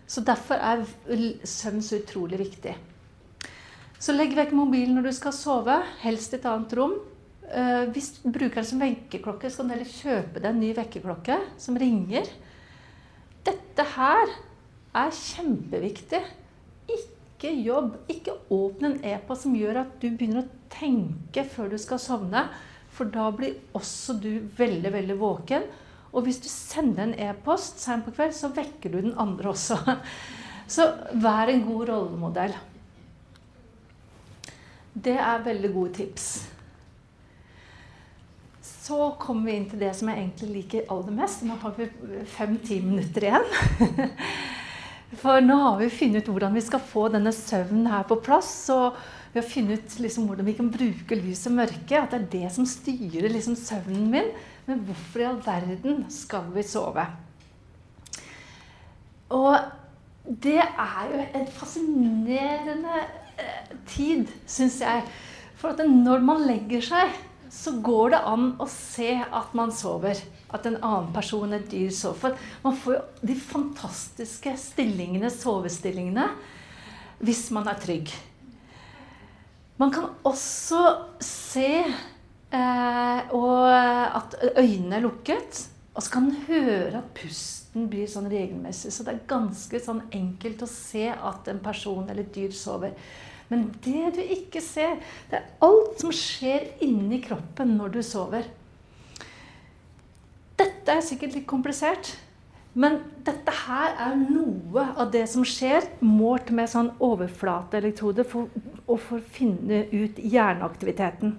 [0.08, 0.86] Så derfor er
[1.44, 2.76] søvn så utrolig viktig.
[3.98, 6.94] Så legg vekk mobilen når du skal sove, helst i et annet rom.
[7.50, 10.70] Eh, hvis du bruker den som vekkerklokke, så kan du heller kjøpe deg en ny
[10.78, 12.30] vekkerklokke som ringer.
[13.48, 14.36] Dette her
[14.98, 16.22] er kjempeviktig.
[16.94, 17.98] Ikke jobb.
[18.12, 22.48] Ikke åpne en e-post som gjør at du begynner å tenke før du skal sovne.
[22.98, 25.68] For da blir også du veldig, veldig våken.
[26.16, 29.78] Og hvis du sender en e-post seint på kveld, så vekker du den andre også.
[30.68, 30.84] Så
[31.16, 32.52] vær en god rollemodell.
[34.92, 36.26] Det er veldig gode tips.
[38.88, 41.46] Så kommer vi inn til det som jeg egentlig liker aller mest.
[41.48, 41.88] Nå har vi
[42.36, 43.48] fem-ti minutter igjen.
[45.16, 48.52] For nå har vi funnet ut hvordan vi skal få denne søvnen her på plass.
[48.74, 48.98] Og
[49.32, 52.02] vi har funnet ut liksom hvordan vi kan bruke lys og mørke.
[52.02, 54.34] At det er det som styrer liksom søvnen min.
[54.68, 57.08] Men hvorfor i all verden skal vi sove?
[59.32, 59.56] Og
[60.28, 63.00] det er jo en fascinerende
[63.40, 65.04] eh, tid, syns jeg.
[65.58, 67.16] For når man legger seg,
[67.52, 70.20] så går det an å se at man sover
[70.54, 72.20] at en annen person, et dyr, sover.
[72.22, 76.30] For man får jo de fantastiske stillingene, sovestillingene,
[77.20, 78.14] hvis man er trygg.
[79.78, 80.84] Man kan også
[81.22, 85.68] se eh, at øynene er lukket.
[85.98, 88.92] Og så kan man høre at pusten blir sånn regelmessig.
[88.94, 92.94] Så det er ganske sånn enkelt å se at en person eller et dyr sover.
[93.50, 94.98] Men det du ikke ser,
[95.32, 98.46] det er alt som skjer inni kroppen når du sover.
[100.58, 102.16] Dette er sikkert litt komplisert.
[102.78, 108.52] Men dette her er noe av det som skjer, målt med sånn overflateelektrode for,
[108.86, 111.34] for å finne ut hjerneaktiviteten.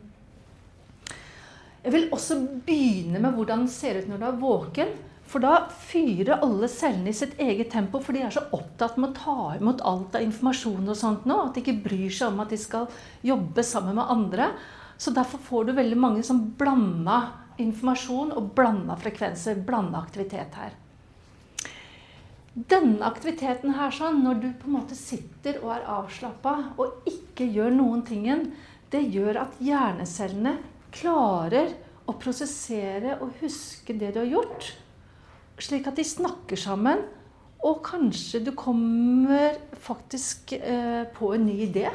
[1.85, 4.91] Jeg vil også begynne med hvordan det ser ut når du er våken.
[5.29, 9.13] For da fyrer alle cellene i sitt eget tempo, for de er så opptatt med
[9.13, 12.41] å ta imot alt av informasjon og sånt nå, at de ikke bryr seg om
[12.43, 12.89] at de skal
[13.23, 14.55] jobbe sammen med andre.
[14.99, 17.21] Så derfor får du veldig mange som blanda
[17.63, 20.77] informasjon og blanda frekvenser, blanda aktivitet her.
[22.59, 27.47] Denne aktiviteten her, sånn, når du på en måte sitter og er avslappa og ikke
[27.47, 28.27] gjør noen ting,
[28.91, 30.57] det gjør at hjernecellene
[30.95, 31.75] klarer
[32.09, 34.73] å prosessere og huske det du har gjort.
[35.61, 37.05] Slik at de snakker sammen,
[37.67, 41.89] og kanskje du kommer faktisk eh, på en ny idé.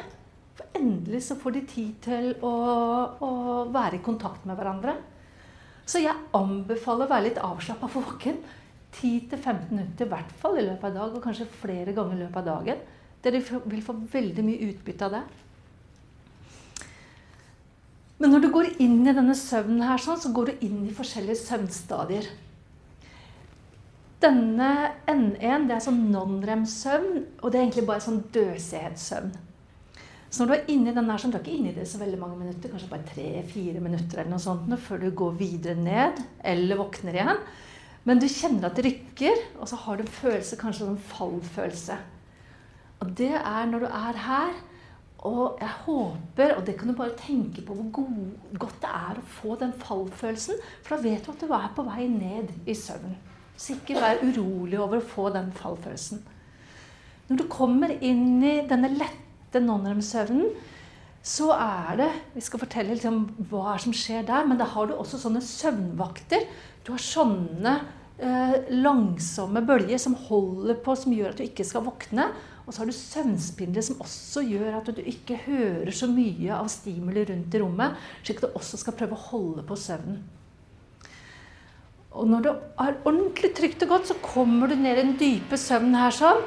[0.54, 2.54] For endelig så får de tid til å,
[3.24, 3.32] å
[3.72, 4.96] være i kontakt med hverandre.
[5.84, 8.40] Så jeg anbefaler å være litt avslappa våken.
[8.94, 12.40] 10-15 minutter i hvert fall i løpet av dag, og kanskje flere ganger i løpet
[12.40, 12.84] av dagen.
[13.24, 15.24] Dere vil få veldig mye utbytte av det.
[18.22, 20.94] Men når du går inn i denne søvnen, her, sånn, så går du inn i
[20.94, 22.28] forskjellige søvnstadier.
[24.22, 24.70] Denne
[25.10, 29.34] N1 det er sånn non-rem-søvn, og det er egentlig bare sånn døsighetssøvn.
[30.34, 32.18] Så når du er inni den her, så du er ikke inni det så veldig
[32.18, 36.80] mange minutter, kanskje bare tre-fire minutter eller noe sånt, før du går videre ned eller
[36.80, 37.42] våkner igjen.
[38.08, 42.00] Men du kjenner at det rykker, og så har du en følelse, kanskje en fallfølelse.
[43.04, 44.62] Og det er når du er her.
[45.24, 49.20] Og jeg håper, og det kan du bare tenke på hvor god, godt det er
[49.22, 50.58] å få den fallfølelsen.
[50.82, 53.14] For da vet du at du er på vei ned i søvn.
[53.56, 56.26] Så ikke vær urolig over å få den fallfølelsen.
[57.30, 59.23] Når du kommer inn i denne lette
[59.62, 60.54] non-rem-søvnen,
[61.24, 64.96] så er det Vi skal fortelle liksom hva som skjer der, men da har du
[64.96, 66.44] også sånne søvnvakter.
[66.84, 67.76] Du har sånne
[68.18, 72.28] eh, langsomme bølger som holder på, som gjør at du ikke skal våkne.
[72.64, 76.70] Og så har du søvnspindler som også gjør at du ikke hører så mye av
[76.72, 80.22] stimuli rundt i rommet, slik at du også skal prøve å holde på søvnen.
[82.14, 82.52] Og når det
[82.84, 86.44] er ordentlig trygt og godt, så kommer du ned i den dype søvnen her sånn.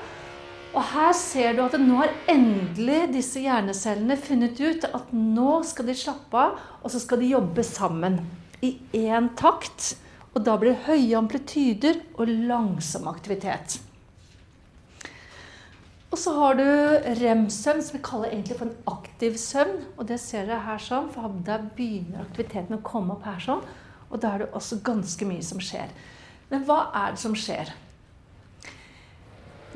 [0.78, 5.88] Og her ser du at nå har endelig disse hjernecellene funnet ut at nå skal
[5.90, 8.20] de slappe av, og så skal de jobbe sammen
[8.62, 9.96] i én takt.
[10.36, 13.80] Og da blir det høye amplityder og langsom aktivitet.
[16.14, 16.68] Og så har du
[17.24, 19.82] rem-søvn, som vi kaller egentlig for en aktiv søvn.
[19.98, 23.66] Og det ser dere her sånn, for da begynner aktiviteten å komme opp her sånn.
[24.12, 25.90] Og da er det også ganske mye som skjer.
[26.54, 27.74] Men hva er det som skjer?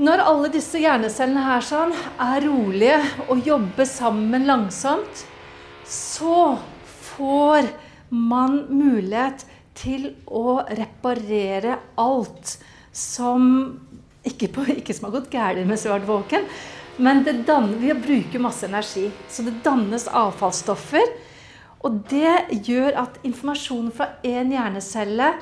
[0.02, 2.98] Når alle disse hjernecellene her sånn er rolige
[3.30, 5.22] og jobber sammen langsomt,
[5.86, 6.56] så
[7.12, 7.70] får
[8.10, 9.46] man mulighet
[9.78, 12.56] til å reparere alt
[12.98, 13.46] som
[14.26, 16.50] ikke, på, ikke som har gått galt har vært våken,
[16.98, 19.08] men danner, vi bruker masse energi.
[19.30, 21.14] Så det dannes avfallsstoffer.
[21.86, 25.36] Og det gjør at informasjonen fra én hjernecelle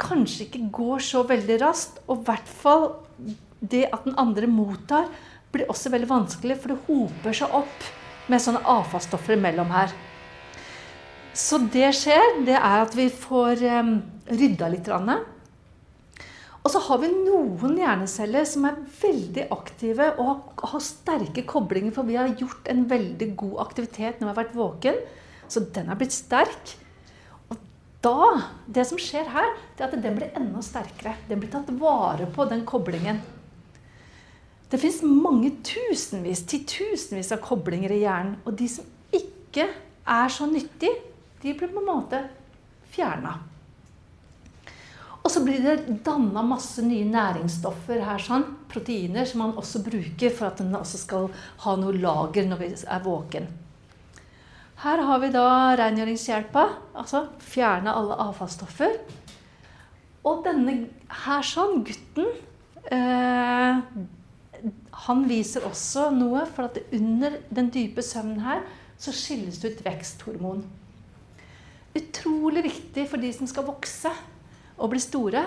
[0.00, 2.00] kanskje ikke går så veldig raskt.
[2.08, 2.92] Og i hvert fall
[3.60, 5.08] det at den andre mottar,
[5.50, 7.88] blir også veldig vanskelig, for det hoper seg opp
[8.30, 9.92] med sånne avfallsstoffer imellom her.
[11.34, 13.94] Så det skjer, det er at vi får um,
[14.30, 14.90] rydda litt.
[16.60, 22.08] Og så har vi noen hjerneceller som er veldig aktive og har sterke koblinger, for
[22.08, 25.02] vi har gjort en veldig god aktivitet når vi har vært våken.
[25.50, 26.76] Så den er blitt sterk.
[27.50, 27.58] Og
[28.04, 28.30] da,
[28.66, 31.16] det som skjer her, det er at den blir enda sterkere.
[31.30, 33.22] Den blir tatt vare på, den koblingen.
[34.70, 38.36] Det fins mange tusenvis, titusenvis av koblinger i hjernen.
[38.46, 41.00] Og de som ikke er så nyttige,
[41.42, 42.20] de blir på en måte
[42.94, 43.38] fjerna.
[45.20, 50.32] Og så blir det danna masse nye næringsstoffer her, sånn, proteiner, som man også bruker
[50.32, 51.26] for at den også skal
[51.64, 53.50] ha noe lager når vi er våken.
[54.80, 56.62] Her har vi da rengjøringshjelpa,
[56.96, 58.94] altså fjerne alle avfallsstoffer.
[60.24, 60.76] Og denne
[61.26, 62.30] her sånn, gutten
[62.88, 63.82] eh,
[65.06, 68.64] han viser også noe, for at under den dype søvnen her
[69.00, 70.64] så skilles det ut veksthormon.
[71.96, 74.12] Utrolig viktig for de som skal vokse
[74.76, 75.44] og bli store.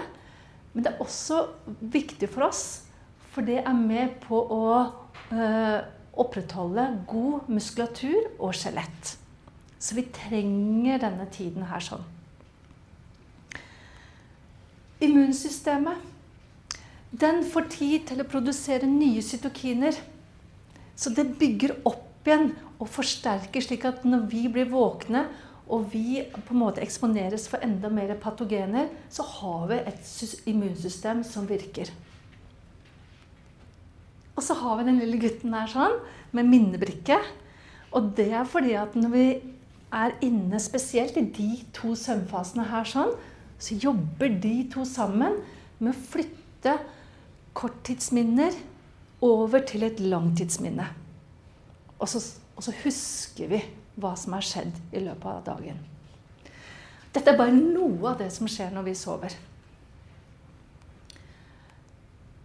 [0.73, 1.43] Men det er også
[1.93, 2.63] viktig for oss,
[3.33, 4.63] for det er med på å
[5.33, 5.79] øh,
[6.17, 9.13] opprettholde god muskulatur og skjelett.
[9.77, 12.03] Så vi trenger denne tiden her sånn.
[15.03, 16.12] Immunsystemet
[17.13, 19.97] den får tid til å produsere nye cytokiner.
[20.97, 25.27] Så det bygger opp igjen og forsterker, slik at når vi blir våkne
[25.73, 31.23] og vi på en måte eksponeres for enda mer patogener, så har vi et immunsystem
[31.27, 31.91] som virker.
[34.33, 35.99] Og så har vi den lille gutten der sånn,
[36.33, 37.19] med minnebrikke.
[37.93, 39.27] Og det er fordi at når vi
[39.93, 43.13] er inne spesielt i de to søvnfasene her sånn,
[43.61, 45.37] så jobber de to sammen
[45.77, 46.79] med å flytte
[47.57, 48.55] korttidsminner
[49.23, 50.85] over til et langtidsminne.
[51.99, 52.19] Og så,
[52.57, 53.61] og så husker vi
[54.01, 55.79] hva som har skjedd i løpet av dagen.
[57.13, 59.35] Dette er bare noe av det som skjer når vi sover.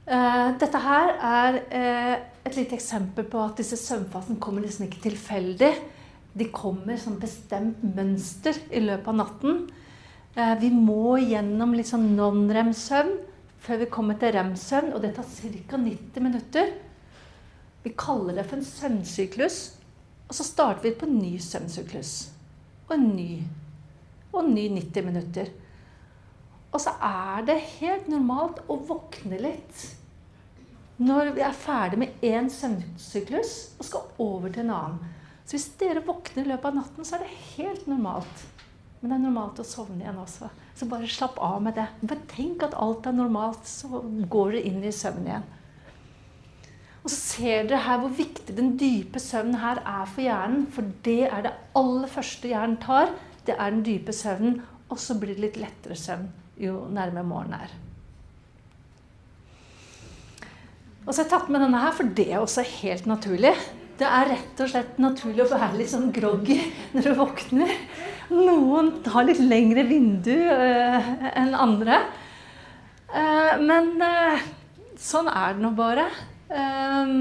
[0.08, 2.14] Uh, dette her er uh,
[2.48, 5.72] et lite eksempel på at disse søvnfasene kommer liksom ikke tilfeldig.
[6.38, 9.64] De kommer som bestemt mønster i løpet av natten.
[10.36, 13.16] Uh, vi må gjennom litt sånn non-rem-søvn
[13.62, 15.76] før vi kommer til rem-søvn, og det tar ca.
[15.76, 16.72] 90 minutter.
[17.84, 19.58] Vi kaller det for en søvnsyklus.
[20.28, 22.28] Og så starter vi på en ny søvnsyklus.
[22.88, 23.42] Og en ny.
[24.32, 25.52] Og en ny 90 minutter.
[26.72, 29.86] Og så er det helt normalt å våkne litt
[30.98, 35.12] når vi er ferdig med én søvnsyklus og skal over til en annen.
[35.46, 38.42] Så hvis dere våkner i løpet av natten, så er det helt normalt.
[38.98, 40.50] Men det er normalt å sovne igjen også.
[40.78, 41.88] Så bare slapp av med det.
[42.06, 45.46] Bare tenk at alt er normalt, så går dere inn i søvn igjen.
[47.02, 50.66] Og så ser dere her hvor viktig den dype søvnen her er for hjernen.
[50.74, 53.10] For det er det aller første hjernen tar.
[53.46, 54.60] Det er den dype søvnen.
[54.88, 57.74] Og så blir det litt lettere søvn jo nærmere morgenen er.
[61.06, 63.54] Og så har jeg tatt med denne her, for det er også helt naturlig.
[63.98, 66.58] Det er rett og slett naturlig å være litt sånn groggy
[66.92, 67.72] når du våkner.
[68.28, 72.02] Noen har litt lengre vindu øh, enn andre.
[73.08, 74.42] Uh, men uh,
[75.00, 76.04] sånn er det nå bare.
[76.52, 77.14] Um,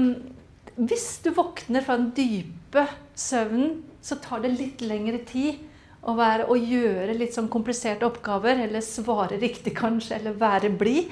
[0.78, 2.84] hvis du våkner fra den dype
[3.18, 5.58] søvnen, så tar det litt lengre tid
[6.06, 11.10] å, være, å gjøre litt sånn kompliserte oppgaver, eller svare riktig kanskje, eller være blid,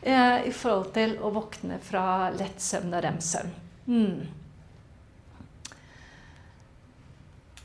[0.00, 3.52] eh, i forhold til å våkne fra lett søvn og rem-søvn.
[3.90, 4.22] Mm.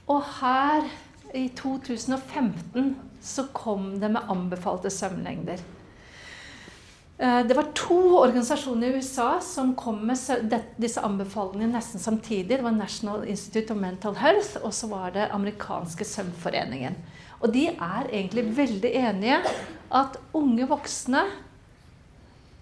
[0.08, 0.90] Og her,
[1.34, 5.64] i 2015, så kom det med anbefalte søvnlengder.
[7.18, 12.58] Eh, det var to organisasjoner i USA som kom med disse anbefalingene nesten samtidig.
[12.58, 16.96] Det var National Institute of Mental Health, og så var det amerikanske søvnforeningen.
[17.42, 19.42] Og de er egentlig veldig enige
[19.94, 21.26] at unge voksne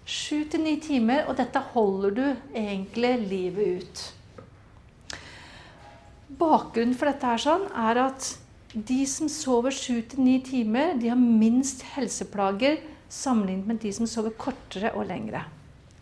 [0.06, 4.02] Sju til ni timer, og dette holder du egentlig livet ut.
[6.38, 8.28] Bakgrunnen for dette er, sånn, er at
[8.72, 14.08] de som sover sju til ni timer, de har minst helseplager sammenlignet med de som
[14.10, 15.44] sover kortere og lengre.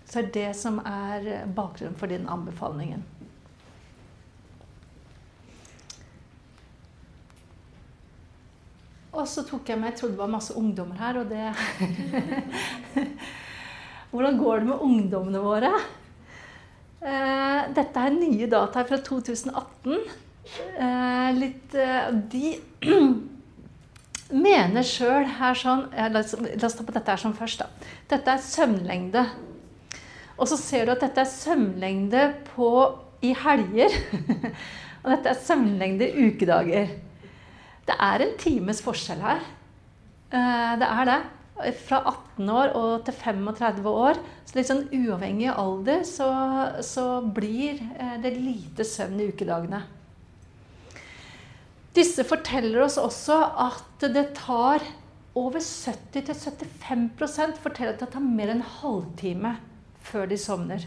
[0.08, 3.04] Så det er det som er bakgrunnen for den anbefalingen.
[9.14, 11.52] Og så tok jeg meg Jeg trodde det var masse ungdommer her, og det
[14.14, 15.70] Hvordan går det med ungdommene våre?
[17.04, 20.04] Eh, dette er nye data fra 2018.
[20.44, 22.52] Eh, litt, eh, de
[24.44, 27.64] mener sjøl her sånn la, oss, ta på dette her som først.
[27.64, 27.90] da.
[28.12, 29.24] Dette er søvnlengde.
[30.36, 32.70] Og så ser du at dette er søvnlengde på,
[33.24, 33.94] i helger.
[35.02, 36.92] og dette er søvnlengde i ukedager.
[37.84, 39.40] Det er en times forskjell her.
[40.34, 41.22] Eh, det er det.
[41.86, 44.18] Fra 18 år og til 35 år.
[44.44, 46.30] Så litt sånn uavhengig av alder så,
[46.84, 47.78] så blir
[48.20, 49.84] det lite søvn i ukedagene.
[51.94, 53.36] Disse forteller oss også
[53.68, 54.82] at det tar
[55.38, 59.52] over 70-75% forteller at det tar mer enn en halvtime
[60.04, 60.82] før de sovner.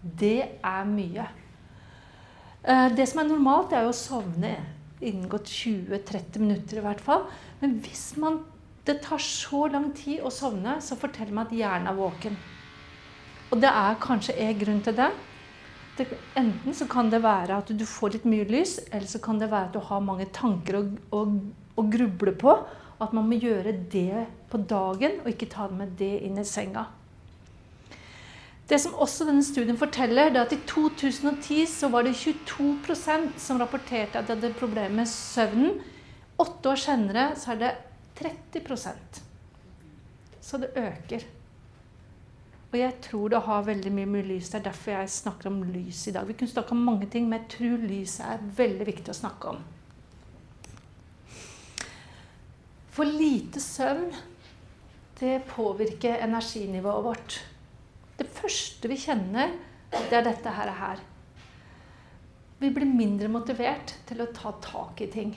[0.00, 1.26] Det er mye.
[2.62, 4.56] Eh, det som er normalt, er å sovne
[5.00, 7.26] inngått 20-30 minutter i hvert fall.
[7.60, 8.40] Men hvis man,
[8.86, 12.38] det tar så lang tid å sovne, så forteller man at hjernen er våken.
[13.50, 15.10] Og det er kanskje en grunn til det
[16.00, 19.40] det, enten så kan det være at du får litt mye lys, eller så kan
[19.40, 20.84] det være at du har mange tanker å,
[21.16, 21.24] å,
[21.76, 22.56] å gruble på.
[23.00, 26.88] At man må gjøre det på dagen, og ikke ta med det inn i senga.
[28.70, 33.32] Det som også denne studien forteller, det er at i 2010 så var det 22%
[33.42, 35.80] som rapporterte at de hadde problemer med søvnen.
[36.38, 37.72] Åtte år senere så er det
[38.20, 39.20] 30%
[40.40, 41.26] Så det øker.
[42.70, 44.52] Og jeg tror det har veldig mye med lys.
[44.52, 46.26] Det er derfor jeg snakker om lys i dag.
[46.28, 49.54] Vi kunne snakke om mange ting, men jeg tror lyset er veldig viktig å snakke
[49.56, 49.62] om.
[52.94, 54.10] For lite søvn,
[55.18, 57.40] det påvirker energinivået vårt.
[58.18, 59.54] Det første vi kjenner,
[59.90, 61.02] det er dette her.
[62.60, 65.34] Vi blir mindre motivert til å ta tak i ting.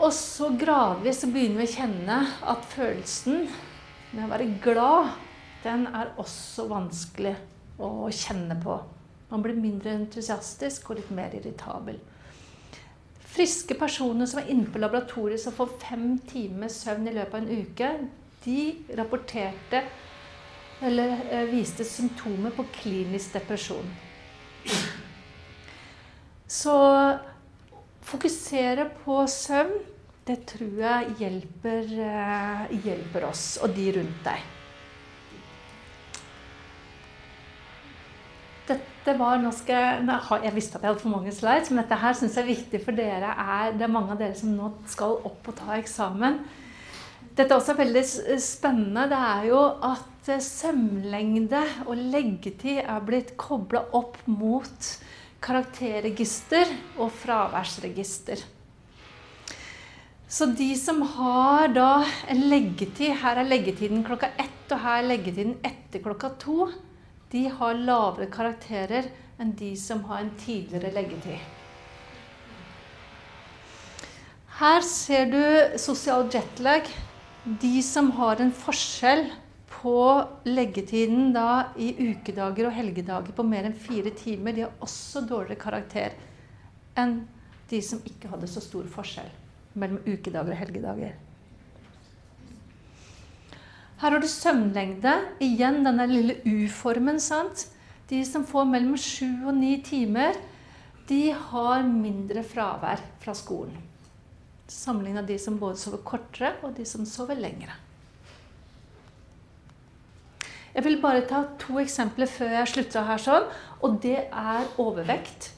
[0.00, 3.44] Og så gradvis så begynner vi å kjenne at følelsen
[4.12, 5.12] med å være glad,
[5.64, 7.34] den er også vanskelig
[7.80, 8.78] å kjenne på.
[9.30, 12.00] Man blir mindre entusiastisk og litt mer irritabel.
[13.30, 17.44] Friske personer som er inne på laboratoriet som får fem timers søvn i løpet av
[17.44, 17.90] en uke,
[18.42, 18.62] de
[18.98, 19.84] rapporterte
[20.82, 23.86] eller eh, viste symptomer på klinisk depresjon.
[26.50, 26.74] Så
[28.02, 29.76] fokusere på søvn,
[30.28, 34.48] det tror jeg hjelper, eh, hjelper oss og de rundt deg.
[38.70, 41.98] Dette var, nå skal jeg, jeg visste at jeg hadde for mange slides, men dette
[41.98, 43.32] her syns jeg er viktig for dere.
[43.32, 46.38] Er, det er mange av dere som nå skal opp og ta eksamen.
[47.30, 48.04] Dette er også veldig
[48.44, 49.08] spennende.
[49.10, 54.90] Det er jo at sømlengde og leggetid er blitt kobla opp mot
[55.42, 56.68] karakterregister
[57.00, 58.44] og fraværsregister.
[60.30, 65.08] Så de som har da en leggetid Her er leggetiden klokka ett, og her er
[65.08, 66.68] leggetiden etter klokka to.
[67.32, 69.08] De har lavere karakterer
[69.42, 71.42] enn de som har en tidligere leggetid.
[74.60, 75.42] Her ser du
[75.82, 76.86] sosial jetlag.
[77.58, 79.26] De som har en forskjell
[79.80, 79.98] på
[80.46, 85.62] leggetiden da i ukedager og helgedager på mer enn fire timer, de har også dårligere
[85.66, 86.18] karakter
[86.94, 87.24] enn
[87.70, 89.39] de som ikke hadde så stor forskjell
[89.74, 91.18] mellom ukedager og helgedager.
[94.00, 95.12] Her har du søvnlengde.
[95.44, 97.20] Igjen denne lille U-formen.
[97.20, 97.68] sant?
[98.08, 100.34] De som får mellom sju og ni timer,
[101.06, 103.76] de har mindre fravær fra skolen.
[104.70, 107.76] Sammenligna de som både sover kortere, og de som sover lengre.
[110.74, 113.18] Jeg vil bare ta to eksempler før jeg slutter her.
[113.18, 113.48] sånn,
[113.82, 115.52] Og det er overvekt.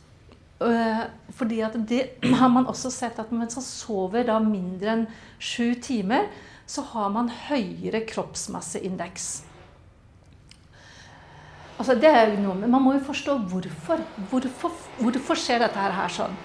[0.68, 2.02] Øh, fordi at det
[2.38, 5.06] har man også sett at mens man sover da mindre enn
[5.38, 6.28] sju timer,
[6.66, 9.42] så har man høyere kroppsmasseindeks.
[11.78, 14.02] Altså det er jo noe, men Man må jo forstå hvorfor.
[14.30, 16.36] Hvorfor, hvorfor skjer dette her sånn?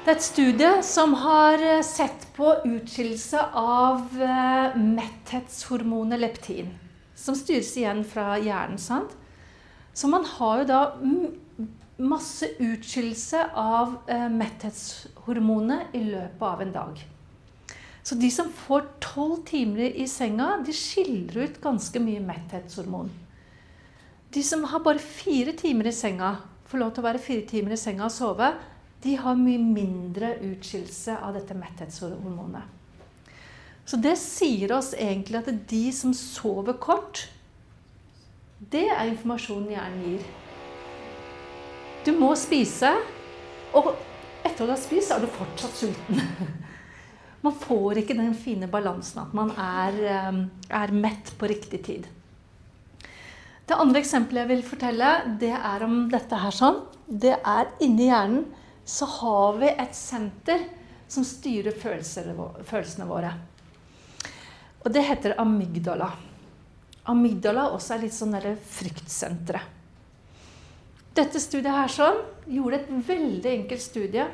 [0.00, 6.70] Det er et studie som har øh, sett på utskillelse av øh, metthetshormonet leptin
[7.20, 8.78] som styres igjen fra hjernen.
[8.78, 9.12] sant?
[9.92, 10.80] Så man har jo da
[12.00, 17.02] masse utskillelse av eh, metthetshormonet i løpet av en dag.
[18.02, 23.10] Så de som får tolv timer i senga, de skiller ut ganske mye metthetshormon.
[24.32, 26.36] De som har bare fire timer i senga,
[26.70, 28.52] får lov til å være fire timer i senga og sove,
[29.02, 32.76] de har mye mindre utskillelse av dette metthetshormonet.
[33.88, 37.24] Så det sier oss egentlig at de som sover kort,
[38.70, 40.28] det er informasjonen hjernen gir.
[42.04, 42.94] Du må spise,
[43.76, 43.90] og
[44.40, 46.22] etter å ha spist, er du fortsatt sulten.
[47.44, 50.40] Man får ikke den fine balansen at man er, eh,
[50.76, 52.08] er mett på riktig tid.
[53.64, 56.82] Det andre eksempelet jeg vil fortelle, det er om dette her sånn.
[57.08, 58.44] Det er inni hjernen
[58.84, 60.66] så har vi et senter
[61.08, 63.32] som styrer følelsene våre.
[64.84, 66.10] Og det heter amygdala.
[67.08, 68.36] Amygdala også er litt sånn
[68.76, 69.79] fryktsenteret.
[71.16, 74.26] Dette studiet her sånn, gjorde et veldig enkelt studie.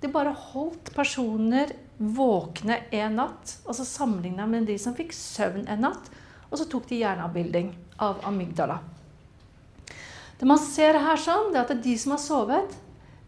[0.00, 5.66] De bare holdt personer våkne en natt, og så sammenligna med de som fikk søvn
[5.68, 6.10] en natt.
[6.50, 7.72] Og så tok de hjerneavbilding
[8.04, 8.78] av amygdala.
[10.36, 12.76] Det man ser her sånn, det er at de som har sovet,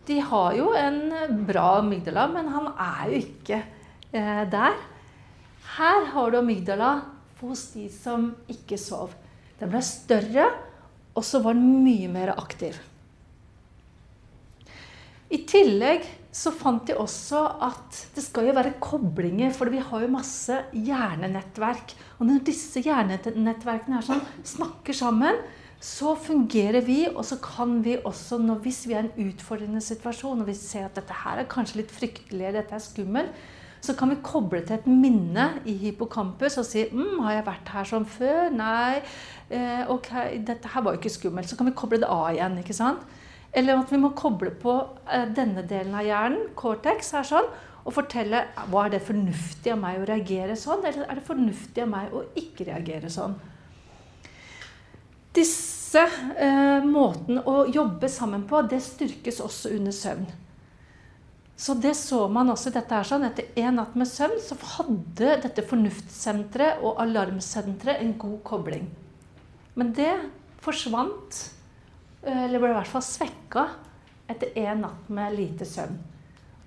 [0.08, 3.60] de har jo en bra amygdala, men han er jo ikke
[4.12, 4.76] eh, der.
[5.76, 6.92] Her har du amygdala
[7.40, 9.12] hos de som ikke sov.
[9.60, 10.48] Den ble større,
[11.18, 12.78] og så var den mye mer aktiv.
[15.28, 20.04] I tillegg så fant de også at det skal jo være koblinger, for vi har
[20.04, 21.94] jo masse hjernenettverk.
[22.18, 25.40] Og når disse hjernenettverkene sånn, snakker sammen,
[25.82, 29.82] så fungerer vi, og så kan vi også, når, hvis vi er i en utfordrende
[29.84, 33.46] situasjon, og vi ser at dette her er kanskje litt fryktelig, dette er skummelt,
[33.84, 37.68] så kan vi koble til et minne i hippocampus og si mm, 'Har jeg vært
[37.74, 39.02] her sånn før?' Nei.
[39.48, 40.10] Eh, ok,
[40.44, 41.48] dette her var jo ikke skummelt.
[41.48, 42.58] Så kan vi koble det av igjen.
[42.60, 43.04] ikke sant?
[43.52, 44.74] Eller at vi må koble på
[45.08, 47.48] eh, denne delen av hjernen, cortex, her sånn,
[47.88, 51.84] og fortelle hva er det fornuftig av meg å reagere sånn, eller er det fornuftig
[51.84, 53.38] av meg å ikke reagere sånn.
[55.38, 56.02] Disse
[56.36, 60.28] eh, måtene å jobbe sammen på, det styrkes også under søvn.
[61.58, 63.24] Så det så man også i dette her sånn.
[63.26, 68.84] Etter én natt med søvn så hadde dette fornuftssenteret og alarmsenteret en god kobling.
[69.78, 70.12] Men det
[70.64, 71.44] forsvant
[72.26, 73.68] Eller ble i hvert fall svekka
[74.28, 75.94] etter én natt med lite søvn.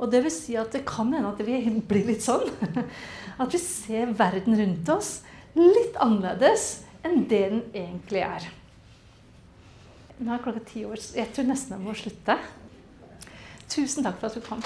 [0.02, 1.60] Og det vil si at det kan hende at vi
[1.92, 2.48] blir litt sånn.
[3.42, 5.12] At vi ser verden rundt oss
[5.58, 8.48] litt annerledes enn det den egentlig er.
[10.22, 12.38] Nå er klokka ti år, jeg tror nesten jeg må slutte.
[13.72, 14.62] Tusen takk for at du kom.